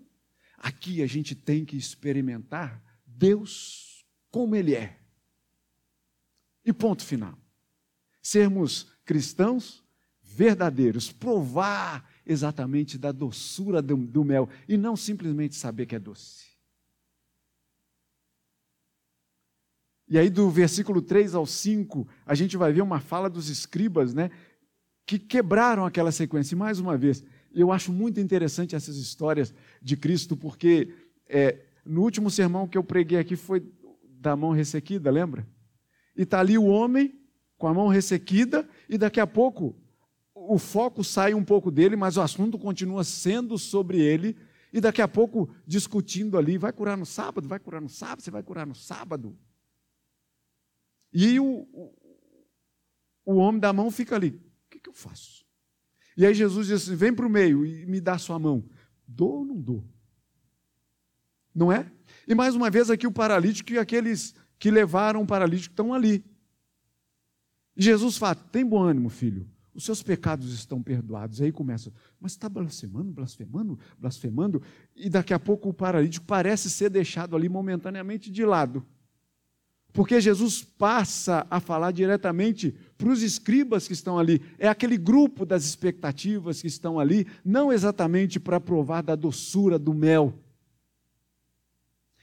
Aqui 0.59 1.03
a 1.03 1.07
gente 1.07 1.35
tem 1.35 1.65
que 1.65 1.77
experimentar 1.77 2.83
Deus 3.07 4.07
como 4.31 4.55
Ele 4.55 4.75
é. 4.75 5.01
E 6.63 6.73
ponto 6.73 7.03
final. 7.03 7.39
Sermos 8.21 8.93
cristãos 9.05 9.83
verdadeiros, 10.23 11.11
provar 11.13 12.11
exatamente 12.27 12.99
da 12.99 13.13
doçura 13.13 13.81
do, 13.81 13.97
do 13.97 14.25
mel 14.25 14.49
e 14.69 14.77
não 14.77 14.97
simplesmente 14.97 15.55
saber 15.55 15.87
que 15.87 15.95
é 15.95 15.99
doce. 15.99 16.54
E 20.09 20.19
aí, 20.19 20.29
do 20.29 20.51
versículo 20.51 21.01
3 21.01 21.35
ao 21.35 21.47
5, 21.47 22.07
a 22.27 22.35
gente 22.35 22.57
vai 22.57 22.73
ver 22.73 22.83
uma 22.83 23.01
fala 23.01 23.31
dos 23.31 23.49
escribas, 23.49 24.13
né? 24.13 24.31
Que 25.07 25.19
quebraram 25.19 25.87
aquela 25.87 26.13
sequência. 26.13 26.55
E 26.55 26.59
mais 26.59 26.79
uma 26.79 26.97
vez, 26.97 27.25
eu 27.53 27.73
acho 27.73 27.93
muito 27.93 28.21
interessante 28.21 28.75
essas 28.75 28.97
histórias 28.97 29.55
de 29.81 29.97
Cristo, 29.97 30.37
porque 30.37 30.93
é, 31.27 31.59
no 31.85 32.03
último 32.03 32.31
sermão 32.31 32.69
que 32.69 32.77
eu 32.77 32.85
preguei 32.85 33.19
aqui 33.19 33.37
foi 33.37 33.63
da 34.21 34.37
mão 34.37 34.51
ressequida, 34.51 35.11
lembra? 35.11 35.47
E 36.17 36.23
está 36.23 36.41
ali 36.41 36.59
o 36.59 36.65
homem 36.65 37.15
com 37.57 37.67
a 37.67 37.75
mão 37.75 37.89
ressequida, 37.89 38.69
e 38.89 38.99
daqui 38.99 39.21
a 39.21 39.27
pouco 39.27 39.75
o 40.35 40.59
foco 40.59 41.03
sai 41.03 41.33
um 41.33 41.45
pouco 41.45 41.71
dele, 41.71 41.97
mas 41.97 42.17
o 42.17 42.21
assunto 42.21 42.59
continua 42.59 43.05
sendo 43.05 43.57
sobre 43.57 44.01
ele, 44.01 44.37
e 44.73 44.81
daqui 44.81 45.01
a 45.01 45.09
pouco 45.09 45.49
discutindo 45.67 46.37
ali: 46.37 46.59
vai 46.59 46.73
curar 46.73 46.97
no 46.97 47.07
sábado, 47.07 47.49
vai 47.49 47.59
curar 47.59 47.81
no 47.81 47.89
sábado, 47.89 48.23
você 48.23 48.31
vai 48.31 48.43
curar 48.43 48.67
no 48.67 48.75
sábado. 48.75 49.37
E 51.15 51.39
o, 51.39 51.65
o, 53.25 53.37
homem 53.37 53.61
da 53.61 53.73
mão 53.73 53.89
fica 53.89 54.17
ali: 54.17 54.31
o 54.31 54.71
que, 54.71 54.81
que 54.81 54.89
eu 54.91 54.93
faço? 54.93 55.47
E 56.17 56.27
aí 56.27 56.35
Jesus 56.35 56.67
diz 56.67 56.83
assim: 56.83 56.97
vem 56.97 57.15
para 57.15 57.25
o 57.25 57.31
meio 57.31 57.65
e 57.65 57.87
me 57.87 58.01
dá 58.01 58.19
sua 58.19 58.37
mão. 58.37 58.69
Dou 59.07 59.39
ou 59.39 59.45
não 59.45 59.61
dou? 59.61 59.85
Não 61.55 61.71
é? 61.71 61.89
E 62.27 62.35
mais 62.35 62.57
uma 62.57 62.69
vez 62.69 62.91
aqui 62.91 63.07
o 63.07 63.13
paralítico 63.13 63.73
e 63.73 63.79
aqueles 63.79 64.35
que 64.59 64.73
levaram 64.73 65.23
o 65.23 65.27
paralítico 65.27 65.73
estão 65.73 65.95
ali. 65.95 66.25
E 67.77 67.85
Jesus 67.85 68.17
fala: 68.17 68.35
tem 68.35 68.67
bom 68.67 68.83
ânimo, 68.83 69.09
filho. 69.09 69.49
Os 69.73 69.85
seus 69.85 70.03
pecados 70.03 70.53
estão 70.53 70.83
perdoados. 70.83 71.41
Aí 71.41 71.53
começa, 71.53 71.93
mas 72.21 72.33
está 72.33 72.49
blasfemando, 72.49 73.13
blasfemando, 73.13 73.79
blasfemando. 73.99 74.63
E 74.97 75.09
daqui 75.09 75.33
a 75.33 75.39
pouco 75.39 75.69
o 75.69 75.75
paralítico 75.75 76.27
parece 76.27 76.69
ser 76.69 76.91
deixado 76.91 77.37
ali 77.37 77.49
momentaneamente 77.49 78.31
de 78.31 78.45
lado. 78.45 78.85
Porque 79.95 80.21
Jesus 80.21 80.61
passa 80.61 81.47
a 81.49 81.61
falar 81.61 81.93
diretamente 81.93 82.73
para 82.99 83.11
os 83.11 83.23
escribas 83.23 83.87
que 83.87 83.93
estão 83.93 84.19
ali. 84.19 84.43
É 84.59 84.67
aquele 84.67 84.99
grupo 84.99 85.47
das 85.47 85.65
expectativas 85.65 86.61
que 86.61 86.67
estão 86.67 86.99
ali, 86.99 87.29
não 87.45 87.73
exatamente 87.73 88.41
para 88.41 88.61
provar 88.61 89.03
da 89.03 89.15
doçura 89.15 89.79
do 89.79 89.95
mel, 89.95 90.35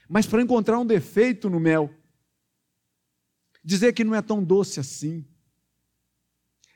mas 0.06 0.26
para 0.26 0.42
encontrar 0.42 0.78
um 0.78 0.84
defeito 0.84 1.48
no 1.48 1.58
mel. 1.58 1.90
Dizer 3.64 3.94
que 3.94 4.04
não 4.04 4.14
é 4.14 4.20
tão 4.20 4.44
doce 4.44 4.78
assim. 4.78 5.24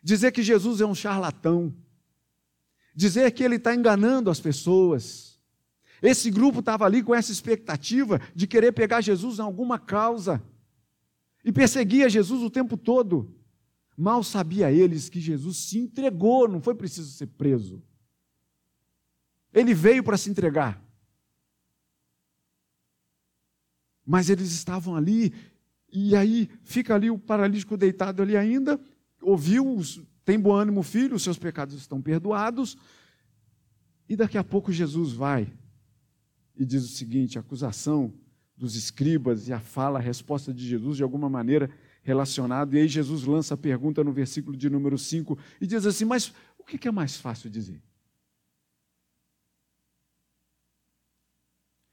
Dizer 0.03 0.33
que 0.33 0.43
Jesus 0.43 0.81
é 0.81 0.87
um 0.87 0.95
charlatão. 0.95 1.77
Dizer 2.95 3.31
que 3.33 3.45
ele 3.45 3.57
está 3.57 3.75
enganando 3.75 4.31
as 4.31 4.41
pessoas. 4.41 5.39
Esse 6.01 6.31
grupo 6.31 6.61
estava 6.61 6.87
ali 6.87 7.03
com 7.03 7.15
essa 7.15 7.31
expectativa 7.31 8.19
de 8.35 8.47
querer 8.47 8.73
pegar 8.73 9.03
Jesus 9.03 9.39
em 9.39 9.43
alguma 9.43 9.79
causa 9.79 10.43
e 11.47 11.53
perseguia 11.53 12.11
Jesus 12.11 12.43
o 12.43 12.51
tempo 12.51 12.77
todo. 12.77 13.33
Mal 13.97 14.25
sabia 14.25 14.73
eles 14.73 15.09
que 15.09 15.21
Jesus 15.21 15.59
se 15.59 15.79
entregou, 15.79 16.49
não 16.49 16.61
foi 16.61 16.75
preciso 16.75 17.09
ser 17.13 17.29
preso. 17.29 17.81
Ele 19.55 19.73
veio 19.73 20.03
para 20.03 20.17
se 20.17 20.29
entregar. 20.29 20.85
Mas 24.05 24.29
eles 24.29 24.51
estavam 24.51 24.97
ali, 24.97 25.33
e 25.91 26.17
aí 26.17 26.51
fica 26.65 26.97
ali 26.97 27.11
o 27.11 27.19
paralítico 27.19 27.77
deitado 27.77 28.23
ali 28.23 28.37
ainda, 28.37 28.81
ouviu, 29.23 29.81
tem 30.25 30.39
bom 30.39 30.53
ânimo, 30.53 30.83
filho, 30.83 31.15
os 31.15 31.23
seus 31.23 31.39
pecados 31.39 31.77
estão 31.77 32.03
perdoados. 32.03 32.77
E 34.09 34.17
daqui 34.17 34.37
a 34.37 34.43
pouco 34.43 34.73
Jesus 34.73 35.13
vai 35.13 35.53
e 36.57 36.65
diz 36.65 36.85
o 36.85 36.89
seguinte: 36.89 37.39
acusação 37.39 38.13
dos 38.57 38.75
escribas 38.75 39.49
e 39.49 39.53
a 39.53 39.61
fala, 39.61 39.99
a 39.99 40.03
resposta 40.03 40.53
de 40.53 40.67
Jesus, 40.67 40.97
de 40.97 41.03
alguma 41.03 41.29
maneira 41.29 41.71
relacionado. 42.03 42.75
E 42.75 42.79
aí 42.79 42.89
Jesus 42.89 43.25
lança 43.25 43.55
a 43.55 43.57
pergunta 43.57 44.03
no 44.03 44.13
versículo 44.13 44.57
de 44.57 44.71
número 44.71 44.97
5 44.97 45.39
e 45.61 45.67
diz 45.67 45.85
assim: 45.85 46.05
Mas 46.05 46.33
o 46.59 46.65
que 46.65 46.89
é 46.89 46.91
mais 46.91 47.17
fácil 47.17 47.51
dizer? 47.51 47.83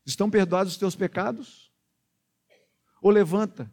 Estão 0.06 0.30
perdoados 0.30 0.74
os 0.74 0.80
teus 0.80 0.96
pecados? 0.96 1.72
Ou 3.02 3.12
levanta 3.12 3.72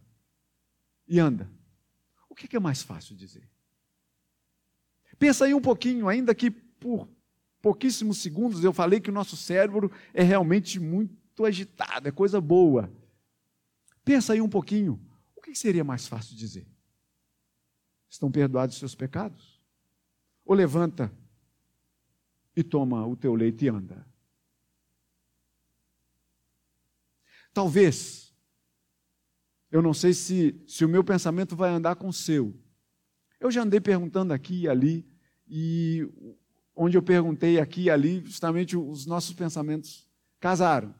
e 1.07 1.21
anda? 1.21 1.51
O 2.29 2.35
que 2.35 2.57
é 2.57 2.61
mais 2.61 2.83
fácil 2.83 3.15
dizer? 3.15 3.49
Pensa 5.19 5.45
aí 5.45 5.53
um 5.53 5.61
pouquinho, 5.61 6.09
ainda 6.09 6.35
que 6.35 6.51
por 6.51 7.09
pouquíssimos 7.61 8.19
segundos 8.19 8.65
eu 8.65 8.73
falei 8.73 9.01
que 9.01 9.11
o 9.11 9.13
nosso 9.13 9.37
cérebro 9.37 9.93
é 10.15 10.23
realmente 10.23 10.81
muito 10.81 11.20
agitado, 11.47 12.09
é 12.09 12.13
coisa 12.13 12.41
boa. 12.41 12.93
Pensa 14.05 14.33
aí 14.33 14.41
um 14.41 14.49
pouquinho, 14.49 15.01
o 15.37 15.41
que 15.41 15.55
seria 15.55 15.85
mais 15.85 16.07
fácil 16.07 16.37
dizer? 16.37 16.67
Estão 18.09 18.31
perdoados 18.31 18.75
os 18.75 18.81
seus 18.81 18.95
pecados? 18.95 19.61
Ou 20.45 20.55
levanta 20.55 21.13
e 22.57 22.63
toma 22.63 23.07
o 23.07 23.17
teu 23.17 23.35
leite 23.35 23.67
e 23.67 23.69
anda? 23.69 24.07
Talvez, 27.53 28.35
eu 29.71 29.83
não 29.83 29.95
sei 29.95 30.13
se, 30.13 30.61
se 30.67 30.85
o 30.85 30.89
meu 30.89 31.05
pensamento 31.05 31.55
vai 31.55 31.71
andar 31.71 31.97
com 31.97 32.09
o 32.09 32.13
seu. 32.13 32.55
Eu 33.39 33.51
já 33.51 33.63
andei 33.63 33.81
perguntando 33.81 34.33
aqui 34.33 34.63
e 34.63 34.69
ali, 34.69 35.07
e 35.49 36.09
onde 36.75 36.97
eu 36.97 37.03
perguntei 37.03 37.59
aqui 37.59 37.83
e 37.83 37.91
ali, 37.91 38.21
justamente 38.25 38.77
os 38.77 39.07
nossos 39.07 39.35
pensamentos 39.35 40.09
casaram. 40.39 40.95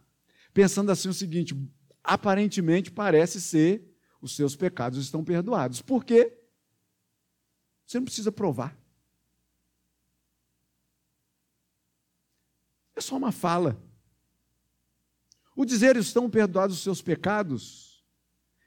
Pensando 0.53 0.91
assim 0.91 1.09
o 1.09 1.15
seguinte: 1.15 1.55
aparentemente 2.03 2.91
parece 2.91 3.41
ser 3.41 3.91
os 4.21 4.37
seus 4.37 4.55
pecados 4.57 4.99
estão 4.99 5.25
perdoados. 5.25 5.81
Por 5.81 6.05
quê? 6.05 6.37
Você 7.87 7.99
não 7.99 8.05
precisa 8.05 8.31
provar. 8.31 8.79
É 12.95 13.01
só 13.01 13.17
uma 13.17 13.33
fala. 13.33 13.83
O 15.57 15.65
dizer 15.65 15.97
estão 15.97 16.31
perdoados 16.31 16.77
os 16.77 16.83
seus 16.83 17.03
pecados, 17.03 18.05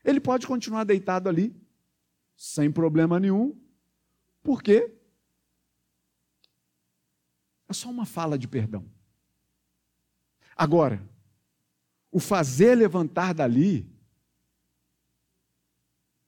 ele 0.04 0.20
pode 0.20 0.46
continuar 0.46 0.84
deitado 0.84 1.30
ali, 1.30 1.56
sem 2.36 2.72
problema 2.72 3.20
nenhum. 3.20 3.60
Por 4.42 4.62
quê? 4.62 4.94
É 7.70 7.74
só 7.74 7.90
uma 7.90 8.06
fala 8.06 8.38
de 8.38 8.48
perdão. 8.48 8.92
Agora, 10.56 11.02
o 12.14 12.20
fazer 12.20 12.76
levantar 12.76 13.34
dali 13.34 13.92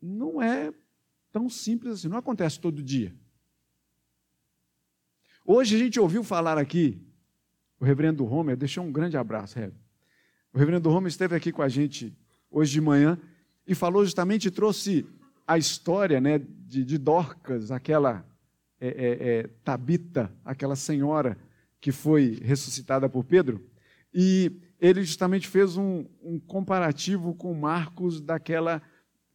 não 0.02 0.42
é 0.42 0.74
tão 1.32 1.48
simples 1.48 1.94
assim, 1.94 2.08
não 2.08 2.18
acontece 2.18 2.60
todo 2.60 2.82
dia. 2.82 3.16
Hoje 5.46 5.76
a 5.76 5.80
gente 5.80 6.00
ouviu 6.00 6.24
falar 6.24 6.58
aqui, 6.58 7.00
o 7.80 7.86
reverendo 7.86 8.26
Homer, 8.26 8.58
deixou 8.58 8.84
um 8.84 8.92
grande 8.92 9.16
abraço, 9.16 9.60
Reverendo. 9.60 9.80
O 10.52 10.58
reverendo 10.58 10.90
Homer 10.90 11.08
esteve 11.08 11.36
aqui 11.36 11.52
com 11.52 11.62
a 11.62 11.70
gente 11.70 12.18
hoje 12.50 12.72
de 12.72 12.82
manhã 12.82 13.20
e 13.68 13.76
falou 13.76 14.04
justamente, 14.04 14.50
trouxe 14.50 15.06
a 15.46 15.56
história 15.56 16.20
né, 16.20 16.40
de, 16.40 16.84
de 16.84 16.98
Dorcas, 16.98 17.70
aquela 17.70 18.26
é, 18.82 18.88
é, 18.88 19.30
é, 19.30 19.44
Tabita, 19.64 20.34
aquela 20.44 20.76
senhora 20.76 21.38
que 21.80 21.92
foi 21.92 22.40
ressuscitada 22.42 23.08
por 23.08 23.24
Pedro, 23.24 23.64
e 24.12 24.52
ele 24.80 25.04
justamente 25.04 25.48
fez 25.48 25.78
um, 25.78 26.06
um 26.22 26.40
comparativo 26.40 27.34
com 27.34 27.54
Marcos 27.54 28.22
daquela 28.22 28.82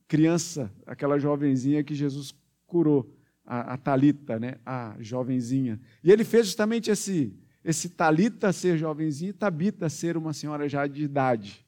criança, 0.07 0.73
aquela 0.87 1.19
jovenzinha 1.19 1.85
que 1.85 1.95
Jesus 1.95 2.35
curou, 2.67 3.15
a, 3.45 3.75
a 3.75 3.77
Talita, 3.77 4.39
né, 4.39 4.57
a 4.65 4.97
jovenzinha. 5.01 5.81
E 6.05 6.11
ele 6.11 6.25
fez 6.25 6.47
justamente 6.47 6.91
esse 6.91 7.37
esse 7.63 7.91
Talita 7.91 8.53
ser 8.53 8.79
jovenzinha 8.79 9.31
e 9.31 9.35
Tabita 9.35 9.89
ser 9.89 10.17
uma 10.17 10.33
senhora 10.33 10.69
já 10.69 10.87
de 10.87 11.03
idade. 11.03 11.67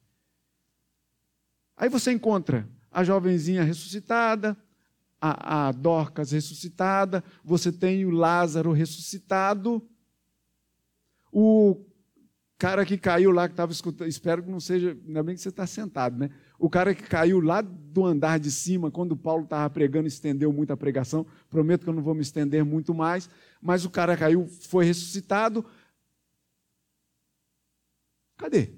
Aí 1.77 1.89
você 1.89 2.13
encontra 2.13 2.69
a 2.91 3.05
jovenzinha 3.05 3.63
ressuscitada, 3.63 4.57
a, 5.21 5.69
a 5.69 5.73
Dorcas 5.73 6.33
ressuscitada, 6.33 7.23
você 7.45 7.71
tem 7.71 8.05
o 8.05 8.11
Lázaro 8.11 8.73
ressuscitado, 8.73 9.87
o 11.31 11.85
cara 12.63 12.87
que 12.87 12.97
caiu 12.97 13.33
lá, 13.33 13.49
que 13.49 13.55
estava 13.55 13.73
escutando, 13.73 14.07
espero 14.07 14.41
que 14.41 14.49
não 14.49 14.61
seja, 14.61 14.97
ainda 15.05 15.21
bem 15.25 15.35
que 15.35 15.41
você 15.41 15.49
está 15.49 15.67
sentado, 15.67 16.17
né? 16.17 16.31
O 16.61 16.71
cara 16.71 16.95
que 16.95 17.03
caiu 17.03 17.41
lá 17.41 17.61
do 17.61 18.07
andar 18.07 18.39
de 18.39 18.53
cima, 18.53 18.89
quando 18.89 19.17
Paulo 19.17 19.43
estava 19.43 19.69
pregando, 19.69 20.07
estendeu 20.07 20.53
muito 20.53 20.73
a 20.73 20.77
pregação. 20.77 21.27
Prometo 21.51 21.83
que 21.83 21.89
eu 21.89 21.93
não 21.93 22.05
vou 22.05 22.15
me 22.15 22.23
estender 22.23 22.65
muito 22.65 22.95
mais. 22.95 23.29
Mas 23.61 23.85
o 23.85 23.91
cara 23.91 24.17
caiu, 24.17 24.47
foi 24.47 24.85
ressuscitado. 24.85 25.67
Cadê? 28.37 28.75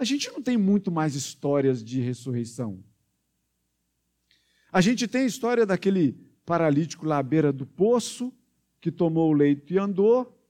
A 0.00 0.04
gente 0.04 0.30
não 0.30 0.40
tem 0.40 0.56
muito 0.56 0.90
mais 0.90 1.14
histórias 1.14 1.84
de 1.84 2.00
ressurreição. 2.00 2.82
A 4.72 4.80
gente 4.80 5.06
tem 5.06 5.24
a 5.24 5.26
história 5.26 5.66
daquele 5.66 6.12
paralítico 6.46 7.04
lá 7.04 7.18
à 7.18 7.22
beira 7.22 7.52
do 7.52 7.66
poço, 7.66 8.32
que 8.80 8.90
tomou 8.90 9.28
o 9.28 9.34
leito 9.34 9.70
e 9.70 9.78
andou. 9.78 10.41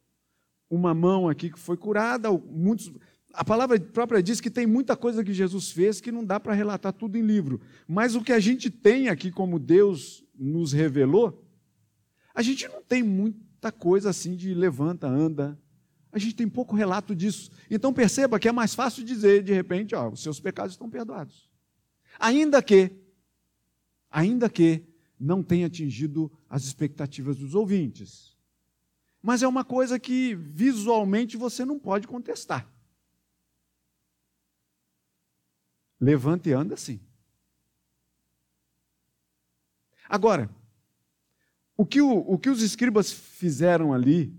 Uma 0.74 0.94
mão 0.94 1.28
aqui 1.28 1.50
que 1.50 1.58
foi 1.58 1.76
curada. 1.76 2.32
Muitos, 2.32 2.90
a 3.34 3.44
palavra 3.44 3.78
própria 3.78 4.22
diz 4.22 4.40
que 4.40 4.48
tem 4.48 4.66
muita 4.66 4.96
coisa 4.96 5.22
que 5.22 5.34
Jesus 5.34 5.70
fez 5.70 6.00
que 6.00 6.10
não 6.10 6.24
dá 6.24 6.40
para 6.40 6.54
relatar 6.54 6.94
tudo 6.94 7.18
em 7.18 7.20
livro. 7.20 7.60
Mas 7.86 8.14
o 8.14 8.22
que 8.22 8.32
a 8.32 8.40
gente 8.40 8.70
tem 8.70 9.10
aqui, 9.10 9.30
como 9.30 9.58
Deus 9.58 10.24
nos 10.34 10.72
revelou, 10.72 11.44
a 12.34 12.40
gente 12.40 12.66
não 12.68 12.82
tem 12.82 13.02
muita 13.02 13.70
coisa 13.70 14.08
assim 14.08 14.34
de 14.34 14.54
levanta, 14.54 15.06
anda. 15.06 15.60
A 16.10 16.18
gente 16.18 16.34
tem 16.34 16.48
pouco 16.48 16.74
relato 16.74 17.14
disso. 17.14 17.50
Então 17.70 17.92
perceba 17.92 18.40
que 18.40 18.48
é 18.48 18.52
mais 18.52 18.74
fácil 18.74 19.04
dizer, 19.04 19.42
de 19.42 19.52
repente, 19.52 19.94
ó, 19.94 20.08
os 20.08 20.22
seus 20.22 20.40
pecados 20.40 20.72
estão 20.72 20.88
perdoados. 20.88 21.50
Ainda 22.18 22.62
que, 22.62 22.90
ainda 24.10 24.48
que 24.48 24.86
não 25.20 25.42
tenha 25.42 25.66
atingido 25.66 26.32
as 26.48 26.64
expectativas 26.64 27.36
dos 27.36 27.54
ouvintes. 27.54 28.31
Mas 29.22 29.42
é 29.42 29.48
uma 29.48 29.64
coisa 29.64 29.98
que 29.98 30.34
visualmente 30.34 31.36
você 31.36 31.64
não 31.64 31.78
pode 31.78 32.08
contestar. 32.08 32.68
Levanta 36.00 36.48
e 36.48 36.52
anda 36.52 36.76
sim. 36.76 37.00
Agora, 40.08 40.50
o 41.76 41.86
que, 41.86 42.02
o, 42.02 42.10
o 42.10 42.38
que 42.38 42.50
os 42.50 42.60
escribas 42.60 43.12
fizeram 43.12 43.94
ali, 43.94 44.34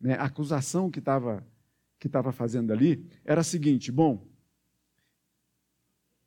né, 0.00 0.14
a 0.14 0.24
acusação 0.24 0.90
que 0.90 0.98
estava 0.98 1.46
que 2.00 2.08
tava 2.08 2.32
fazendo 2.32 2.72
ali, 2.72 3.06
era 3.24 3.42
a 3.42 3.44
seguinte: 3.44 3.92
bom, 3.92 4.26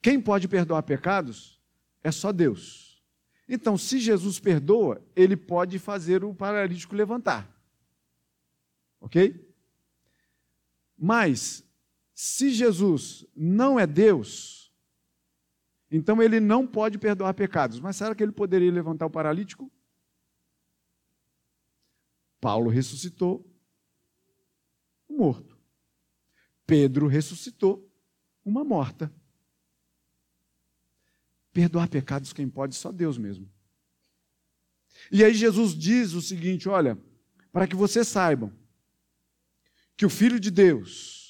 quem 0.01 0.21
pode 0.21 0.47
perdoar 0.47 0.83
pecados 0.83 1.59
é 2.03 2.11
só 2.11 2.31
Deus. 2.31 3.03
Então, 3.49 3.77
se 3.77 3.99
Jesus 3.99 4.39
perdoa, 4.39 5.01
ele 5.15 5.35
pode 5.35 5.79
fazer 5.79 6.23
o 6.23 6.33
paralítico 6.33 6.95
levantar. 6.95 7.52
Ok? 9.03 9.53
Mas 10.97 11.67
se 12.13 12.51
Jesus 12.51 13.25
não 13.35 13.77
é 13.77 13.85
Deus, 13.85 14.73
então 15.91 16.23
ele 16.23 16.39
não 16.39 16.65
pode 16.65 16.97
perdoar 16.97 17.33
pecados. 17.33 17.81
Mas 17.81 17.97
será 17.97 18.15
que 18.15 18.23
ele 18.23 18.31
poderia 18.31 18.71
levantar 18.71 19.05
o 19.05 19.09
paralítico? 19.09 19.69
Paulo 22.39 22.69
ressuscitou 22.69 23.45
um 25.09 25.17
morto. 25.17 25.59
Pedro 26.65 27.07
ressuscitou 27.07 27.85
uma 28.45 28.63
morta. 28.63 29.13
Perdoar 31.51 31.89
pecados 31.89 32.31
quem 32.31 32.49
pode 32.49 32.75
só 32.75 32.89
Deus 32.89 33.17
mesmo. 33.17 33.51
E 35.11 35.25
aí 35.25 35.33
Jesus 35.33 35.77
diz 35.77 36.13
o 36.13 36.21
seguinte: 36.21 36.69
olha, 36.69 36.97
para 37.51 37.67
que 37.67 37.75
vocês 37.75 38.07
saibam 38.07 38.62
que 39.95 40.05
o 40.05 40.09
Filho 40.09 40.39
de 40.39 40.51
Deus 40.51 41.23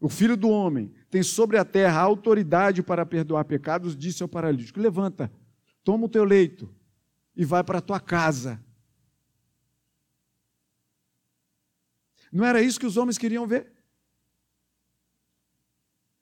o 0.00 0.08
filho 0.08 0.36
do 0.36 0.48
homem 0.48 0.92
tem 1.10 1.22
sobre 1.22 1.58
a 1.58 1.64
terra 1.64 2.00
autoridade 2.00 2.82
para 2.82 3.04
perdoar 3.04 3.44
pecados, 3.44 3.96
disse 3.96 4.22
ao 4.22 4.28
paralítico: 4.28 4.80
Levanta, 4.80 5.32
toma 5.82 6.06
o 6.06 6.08
teu 6.08 6.24
leito 6.24 6.72
e 7.34 7.44
vai 7.44 7.64
para 7.64 7.78
a 7.78 7.82
tua 7.82 7.98
casa. 7.98 8.62
Não 12.30 12.44
era 12.44 12.62
isso 12.62 12.78
que 12.78 12.86
os 12.86 12.96
homens 12.96 13.18
queriam 13.18 13.46
ver? 13.46 13.72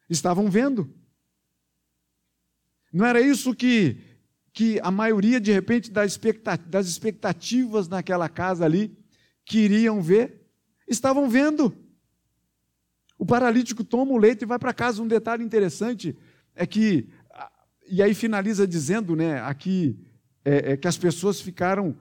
Estavam 0.08 0.48
vendo. 0.48 0.94
Não 2.92 3.04
era 3.04 3.20
isso 3.20 3.54
que, 3.54 4.00
que 4.52 4.80
a 4.80 4.90
maioria, 4.90 5.40
de 5.40 5.52
repente, 5.52 5.90
das 5.90 6.86
expectativas 6.86 7.88
naquela 7.88 8.28
casa 8.28 8.64
ali 8.64 8.96
queriam 9.44 10.00
ver? 10.00 10.48
Estavam 10.88 11.28
vendo. 11.28 11.85
O 13.18 13.24
paralítico 13.24 13.82
toma 13.82 14.12
o 14.12 14.18
leito 14.18 14.44
e 14.44 14.46
vai 14.46 14.58
para 14.58 14.74
casa. 14.74 15.02
Um 15.02 15.08
detalhe 15.08 15.42
interessante 15.42 16.16
é 16.54 16.66
que, 16.66 17.08
e 17.88 18.02
aí 18.02 18.14
finaliza 18.14 18.66
dizendo, 18.66 19.16
né, 19.16 19.40
aqui, 19.42 19.98
é, 20.44 20.72
é 20.72 20.76
que 20.76 20.88
as 20.88 20.98
pessoas 20.98 21.40
ficaram, 21.40 21.96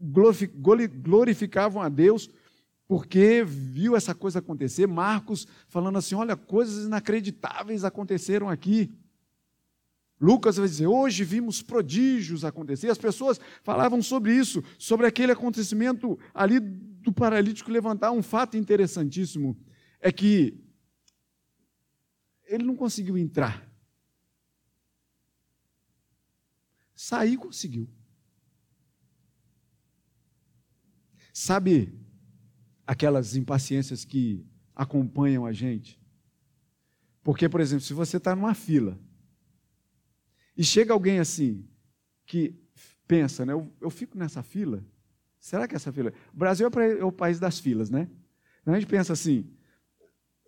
glorificavam 0.00 1.82
a 1.82 1.88
Deus 1.88 2.28
porque 2.88 3.44
viu 3.44 3.94
essa 3.94 4.14
coisa 4.14 4.38
acontecer. 4.38 4.86
Marcos 4.86 5.46
falando 5.68 5.98
assim: 5.98 6.14
olha, 6.14 6.34
coisas 6.34 6.86
inacreditáveis 6.86 7.84
aconteceram 7.84 8.48
aqui. 8.48 8.90
Lucas 10.18 10.56
vai 10.56 10.66
dizer: 10.66 10.86
hoje 10.86 11.22
vimos 11.22 11.62
prodígios 11.62 12.44
acontecer. 12.44 12.88
As 12.88 12.98
pessoas 12.98 13.38
falavam 13.62 14.02
sobre 14.02 14.34
isso, 14.34 14.64
sobre 14.78 15.06
aquele 15.06 15.32
acontecimento 15.32 16.18
ali 16.34 16.58
do 16.58 17.12
paralítico 17.12 17.70
levantar. 17.70 18.10
Um 18.10 18.22
fato 18.22 18.56
interessantíssimo 18.56 19.56
é 20.00 20.12
que 20.12 20.62
ele 22.44 22.64
não 22.64 22.76
conseguiu 22.76 23.16
entrar. 23.16 23.68
Sair 26.94 27.36
conseguiu. 27.36 27.88
Sabe 31.32 31.96
aquelas 32.86 33.36
impaciências 33.36 34.04
que 34.04 34.44
acompanham 34.74 35.46
a 35.46 35.52
gente? 35.52 36.00
Porque, 37.22 37.48
por 37.48 37.60
exemplo, 37.60 37.84
se 37.84 37.92
você 37.92 38.16
está 38.16 38.34
numa 38.34 38.54
fila 38.54 38.98
e 40.56 40.64
chega 40.64 40.92
alguém 40.92 41.20
assim, 41.20 41.68
que 42.26 42.54
pensa, 43.06 43.46
né? 43.46 43.52
Eu, 43.52 43.72
eu 43.80 43.90
fico 43.90 44.18
nessa 44.18 44.42
fila. 44.42 44.84
Será 45.38 45.68
que 45.68 45.76
essa 45.76 45.92
fila. 45.92 46.12
O 46.32 46.36
Brasil 46.36 46.68
é, 46.68 46.98
é 46.98 47.04
o 47.04 47.12
país 47.12 47.38
das 47.38 47.58
filas, 47.58 47.90
né? 47.90 48.08
A 48.66 48.74
gente 48.74 48.86
pensa 48.86 49.12
assim: 49.12 49.48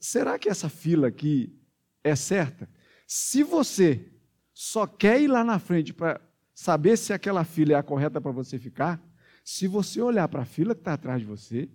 será 0.01 0.39
que 0.39 0.49
essa 0.49 0.69
fila 0.69 1.09
aqui 1.09 1.55
é 2.03 2.17
certa? 2.17 2.69
Se 3.07 3.43
você 3.43 4.11
só 4.55 4.87
quer 4.87 5.21
ir 5.21 5.29
lá 5.29 5.45
na 5.45 5.59
frente 5.59 5.93
para 5.93 6.21
saber 6.55 6.97
se 6.97 7.13
aquela 7.13 7.45
fila 7.45 7.73
é 7.73 7.77
a 7.77 7.83
correta 7.83 8.21
para 8.21 8.33
você 8.33 8.59
ficar, 8.59 9.01
se 9.45 9.67
você 9.67 10.01
olhar 10.01 10.27
para 10.29 10.43
a 10.43 10.47
fila 10.47 10.75
que 10.75 10.81
está 10.81 10.95
atrás 10.95 11.21
de 11.21 11.27
você, 11.27 11.69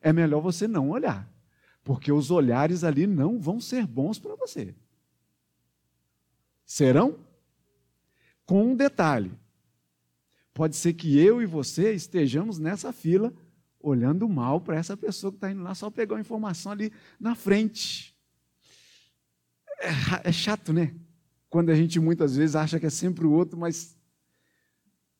é 0.00 0.12
melhor 0.12 0.40
você 0.40 0.68
não 0.68 0.90
olhar, 0.90 1.32
porque 1.82 2.12
os 2.12 2.30
olhares 2.30 2.84
ali 2.84 3.06
não 3.06 3.40
vão 3.40 3.60
ser 3.60 3.86
bons 3.86 4.18
para 4.18 4.34
você. 4.36 4.74
Serão? 6.64 7.18
Com 8.46 8.72
um 8.72 8.76
detalhe: 8.76 9.32
pode 10.52 10.76
ser 10.76 10.94
que 10.94 11.18
eu 11.18 11.40
e 11.40 11.46
você 11.46 11.94
estejamos 11.94 12.58
nessa 12.58 12.92
fila 12.92 13.32
olhando 13.84 14.26
mal 14.28 14.60
para 14.60 14.76
essa 14.76 14.96
pessoa 14.96 15.30
que 15.30 15.36
está 15.36 15.50
indo 15.50 15.62
lá, 15.62 15.74
só 15.74 15.90
pegar 15.90 16.16
a 16.16 16.20
informação 16.20 16.72
ali 16.72 16.90
na 17.20 17.34
frente. 17.34 18.16
É, 19.78 20.28
é, 20.28 20.32
chato, 20.32 20.72
né? 20.72 20.94
Quando 21.50 21.70
a 21.70 21.74
gente 21.74 22.00
muitas 22.00 22.36
vezes 22.36 22.56
acha 22.56 22.80
que 22.80 22.86
é 22.86 22.90
sempre 22.90 23.26
o 23.26 23.32
outro, 23.32 23.58
mas, 23.58 23.96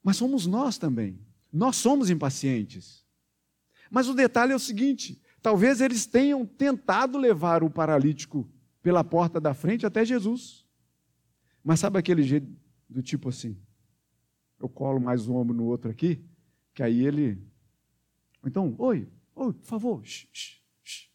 mas 0.02 0.16
somos 0.16 0.46
nós 0.46 0.78
também. 0.78 1.20
Nós 1.52 1.76
somos 1.76 2.08
impacientes. 2.08 3.04
Mas 3.90 4.08
o 4.08 4.14
detalhe 4.14 4.52
é 4.52 4.56
o 4.56 4.60
seguinte: 4.60 5.20
talvez 5.42 5.80
eles 5.80 6.06
tenham 6.06 6.46
tentado 6.46 7.18
levar 7.18 7.62
o 7.62 7.70
paralítico 7.70 8.48
pela 8.82 9.04
porta 9.04 9.40
da 9.40 9.52
frente 9.52 9.84
até 9.86 10.04
Jesus. 10.04 10.66
Mas 11.62 11.80
sabe 11.80 11.98
aquele 11.98 12.22
jeito 12.22 12.50
do 12.88 13.02
tipo 13.02 13.28
assim, 13.28 13.56
eu 14.58 14.68
colo 14.68 15.00
mais 15.00 15.28
um 15.28 15.36
ombro 15.36 15.54
no 15.54 15.64
outro 15.64 15.90
aqui, 15.90 16.24
que 16.72 16.82
aí 16.82 17.04
ele. 17.04 17.38
Então, 18.46 18.74
oi, 18.78 19.08
oi, 19.34 19.52
por 19.52 19.64
favor. 19.64 20.04
Shh, 20.04 20.26
shh, 20.32 20.60
shh. 20.82 21.08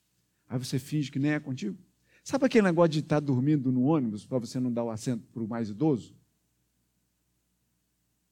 Aí 0.48 0.58
você 0.58 0.80
finge 0.80 1.12
que 1.12 1.20
nem 1.20 1.32
é 1.32 1.40
contigo. 1.40 1.78
Sabe 2.24 2.46
aquele 2.46 2.68
negócio 2.68 2.90
de 2.90 3.00
estar 3.00 3.20
dormindo 3.20 3.72
no 3.72 3.84
ônibus 3.84 4.26
para 4.26 4.38
você 4.38 4.60
não 4.60 4.72
dar 4.72 4.84
o 4.84 4.92
assento 4.92 5.26
para 5.32 5.44
o 5.44 5.48
mais 5.48 5.70
idoso? 5.70 6.16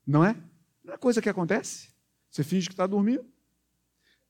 Não 0.05 0.23
é? 0.23 0.35
Não 0.83 0.93
é 0.93 0.97
coisa 0.97 1.21
que 1.21 1.29
acontece. 1.29 1.89
Você 2.29 2.43
finge 2.43 2.67
que 2.67 2.73
está 2.73 2.85
dormindo. 2.85 3.25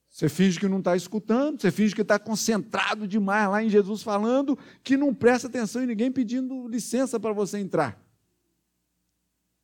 Você 0.09 0.29
finge 0.29 0.59
que 0.59 0.67
não 0.67 0.79
está 0.79 0.95
escutando, 0.95 1.61
você 1.61 1.69
finge 1.69 1.93
que 1.93 2.01
está 2.01 2.17
concentrado 2.17 3.07
demais 3.07 3.49
lá 3.49 3.63
em 3.63 3.69
Jesus 3.69 4.01
falando, 4.01 4.57
que 4.83 4.95
não 4.97 5.13
presta 5.13 5.47
atenção 5.47 5.83
em 5.83 5.85
ninguém 5.85 6.11
pedindo 6.11 6.67
licença 6.67 7.19
para 7.19 7.33
você 7.33 7.59
entrar. 7.59 8.01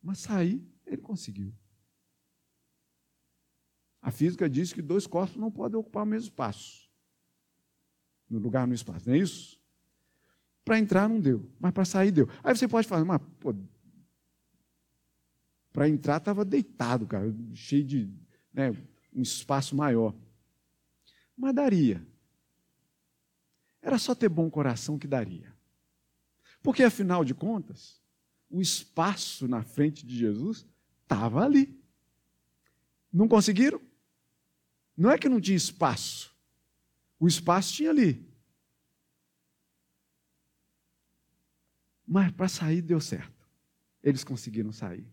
Mas 0.02 0.18
sair, 0.18 0.62
ele 0.86 0.98
conseguiu. 0.98 1.52
A 4.04 4.10
física 4.10 4.50
diz 4.50 4.70
que 4.70 4.82
dois 4.82 5.06
corpos 5.06 5.34
não 5.34 5.50
podem 5.50 5.80
ocupar 5.80 6.02
o 6.02 6.06
mesmo 6.06 6.28
espaço. 6.28 6.86
No 8.28 8.38
lugar, 8.38 8.66
no 8.66 8.74
espaço, 8.74 9.08
não 9.08 9.16
é 9.16 9.18
isso? 9.18 9.58
Para 10.62 10.78
entrar 10.78 11.08
não 11.08 11.18
deu, 11.18 11.50
mas 11.58 11.72
para 11.72 11.86
sair 11.86 12.10
deu. 12.10 12.28
Aí 12.42 12.54
você 12.54 12.68
pode 12.68 12.86
falar, 12.86 13.02
mas 13.02 13.22
pô, 13.40 13.54
para 15.72 15.88
entrar 15.88 16.18
estava 16.18 16.44
deitado, 16.44 17.06
cara, 17.06 17.34
cheio 17.54 17.82
de 17.82 18.10
né, 18.52 18.76
um 19.10 19.22
espaço 19.22 19.74
maior. 19.74 20.14
Mas 21.34 21.54
daria. 21.54 22.06
Era 23.80 23.98
só 23.98 24.14
ter 24.14 24.28
bom 24.28 24.50
coração 24.50 24.98
que 24.98 25.06
daria. 25.06 25.50
Porque, 26.62 26.82
afinal 26.82 27.24
de 27.24 27.34
contas, 27.34 28.02
o 28.50 28.60
espaço 28.60 29.48
na 29.48 29.62
frente 29.62 30.04
de 30.04 30.14
Jesus 30.14 30.66
estava 31.02 31.42
ali. 31.42 31.82
Não 33.10 33.26
conseguiram? 33.26 33.80
Não 34.96 35.10
é 35.10 35.18
que 35.18 35.28
não 35.28 35.40
tinha 35.40 35.56
espaço. 35.56 36.34
O 37.18 37.26
espaço 37.26 37.72
tinha 37.72 37.90
ali. 37.90 38.24
Mas 42.06 42.30
para 42.32 42.48
sair 42.48 42.82
deu 42.82 43.00
certo. 43.00 43.48
Eles 44.02 44.22
conseguiram 44.22 44.72
sair. 44.72 45.06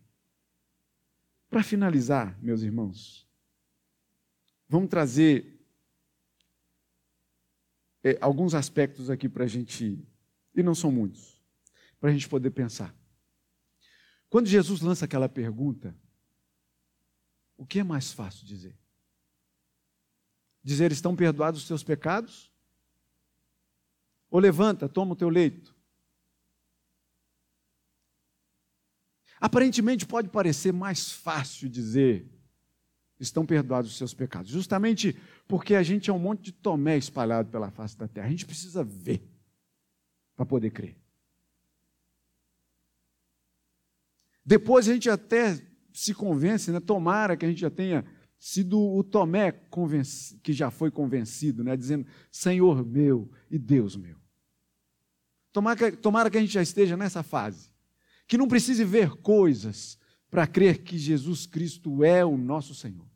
Para 1.48 1.62
finalizar, 1.62 2.38
meus 2.42 2.62
irmãos, 2.62 3.28
vamos 4.68 4.88
trazer 4.88 5.60
é, 8.02 8.18
alguns 8.20 8.54
aspectos 8.54 9.10
aqui 9.10 9.28
para 9.28 9.44
a 9.44 9.46
gente, 9.46 9.98
e 10.54 10.62
não 10.62 10.74
são 10.74 10.90
muitos, 10.90 11.42
para 12.00 12.10
a 12.10 12.12
gente 12.12 12.28
poder 12.28 12.50
pensar. 12.50 12.94
Quando 14.28 14.46
Jesus 14.46 14.80
lança 14.80 15.04
aquela 15.04 15.28
pergunta, 15.28 15.94
o 17.56 17.66
que 17.66 17.78
é 17.78 17.84
mais 17.84 18.12
fácil 18.12 18.46
dizer? 18.46 18.76
Dizer 20.62 20.92
estão 20.92 21.16
perdoados 21.16 21.62
os 21.62 21.66
teus 21.66 21.82
pecados? 21.82 22.52
Ou 24.30 24.38
levanta, 24.38 24.88
toma 24.88 25.12
o 25.12 25.16
teu 25.16 25.28
leito? 25.28 25.74
Aparentemente 29.40 30.06
pode 30.06 30.28
parecer 30.28 30.72
mais 30.72 31.10
fácil 31.10 31.68
dizer 31.68 32.30
estão 33.18 33.46
perdoados 33.46 33.90
os 33.90 33.96
seus 33.96 34.12
pecados, 34.12 34.50
justamente 34.50 35.16
porque 35.46 35.74
a 35.74 35.82
gente 35.82 36.10
é 36.10 36.12
um 36.12 36.18
monte 36.18 36.42
de 36.42 36.52
tomé 36.52 36.96
espalhado 36.96 37.50
pela 37.50 37.70
face 37.70 37.96
da 37.96 38.08
terra. 38.08 38.26
A 38.26 38.30
gente 38.30 38.46
precisa 38.46 38.82
ver 38.82 39.28
para 40.34 40.46
poder 40.46 40.70
crer. 40.70 40.96
Depois 44.44 44.88
a 44.88 44.92
gente 44.92 45.08
até 45.08 45.60
se 45.92 46.14
convence, 46.14 46.70
né? 46.70 46.80
tomara 46.80 47.36
que 47.36 47.44
a 47.44 47.48
gente 47.48 47.60
já 47.60 47.70
tenha 47.70 48.04
sido 48.42 48.76
o 48.76 49.04
Tomé 49.04 49.52
que 50.42 50.52
já 50.52 50.68
foi 50.68 50.90
convencido, 50.90 51.62
né? 51.62 51.76
dizendo: 51.76 52.04
Senhor 52.28 52.84
meu 52.84 53.30
e 53.48 53.56
Deus 53.56 53.94
meu. 53.94 54.16
Tomara 55.52 55.76
que, 55.76 55.96
tomara 55.96 56.28
que 56.28 56.38
a 56.38 56.40
gente 56.40 56.52
já 56.52 56.62
esteja 56.62 56.96
nessa 56.96 57.22
fase, 57.22 57.70
que 58.26 58.36
não 58.36 58.48
precise 58.48 58.84
ver 58.84 59.10
coisas 59.18 59.96
para 60.28 60.44
crer 60.44 60.82
que 60.82 60.98
Jesus 60.98 61.46
Cristo 61.46 62.02
é 62.02 62.24
o 62.24 62.36
nosso 62.36 62.74
Senhor. 62.74 63.06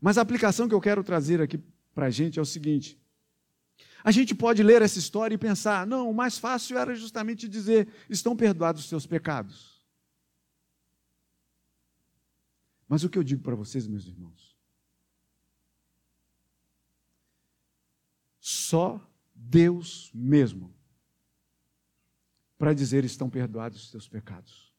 Mas 0.00 0.18
a 0.18 0.22
aplicação 0.22 0.66
que 0.66 0.74
eu 0.74 0.80
quero 0.80 1.04
trazer 1.04 1.40
aqui 1.40 1.60
para 1.94 2.06
a 2.06 2.10
gente 2.10 2.40
é 2.40 2.42
o 2.42 2.46
seguinte: 2.46 3.00
a 4.02 4.10
gente 4.10 4.34
pode 4.34 4.64
ler 4.64 4.82
essa 4.82 4.98
história 4.98 5.36
e 5.36 5.38
pensar, 5.38 5.86
não, 5.86 6.10
o 6.10 6.14
mais 6.14 6.38
fácil 6.38 6.76
era 6.76 6.92
justamente 6.96 7.46
dizer: 7.46 7.86
estão 8.10 8.34
perdoados 8.34 8.82
os 8.82 8.88
seus 8.88 9.06
pecados. 9.06 9.75
Mas 12.88 13.02
o 13.02 13.10
que 13.10 13.18
eu 13.18 13.24
digo 13.24 13.42
para 13.42 13.54
vocês, 13.54 13.86
meus 13.86 14.06
irmãos? 14.06 14.56
Só 18.38 19.00
Deus 19.34 20.10
mesmo 20.14 20.74
para 22.56 22.72
dizer 22.72 23.04
estão 23.04 23.28
perdoados 23.28 23.82
os 23.82 23.90
teus 23.90 24.08
pecados. 24.08 24.72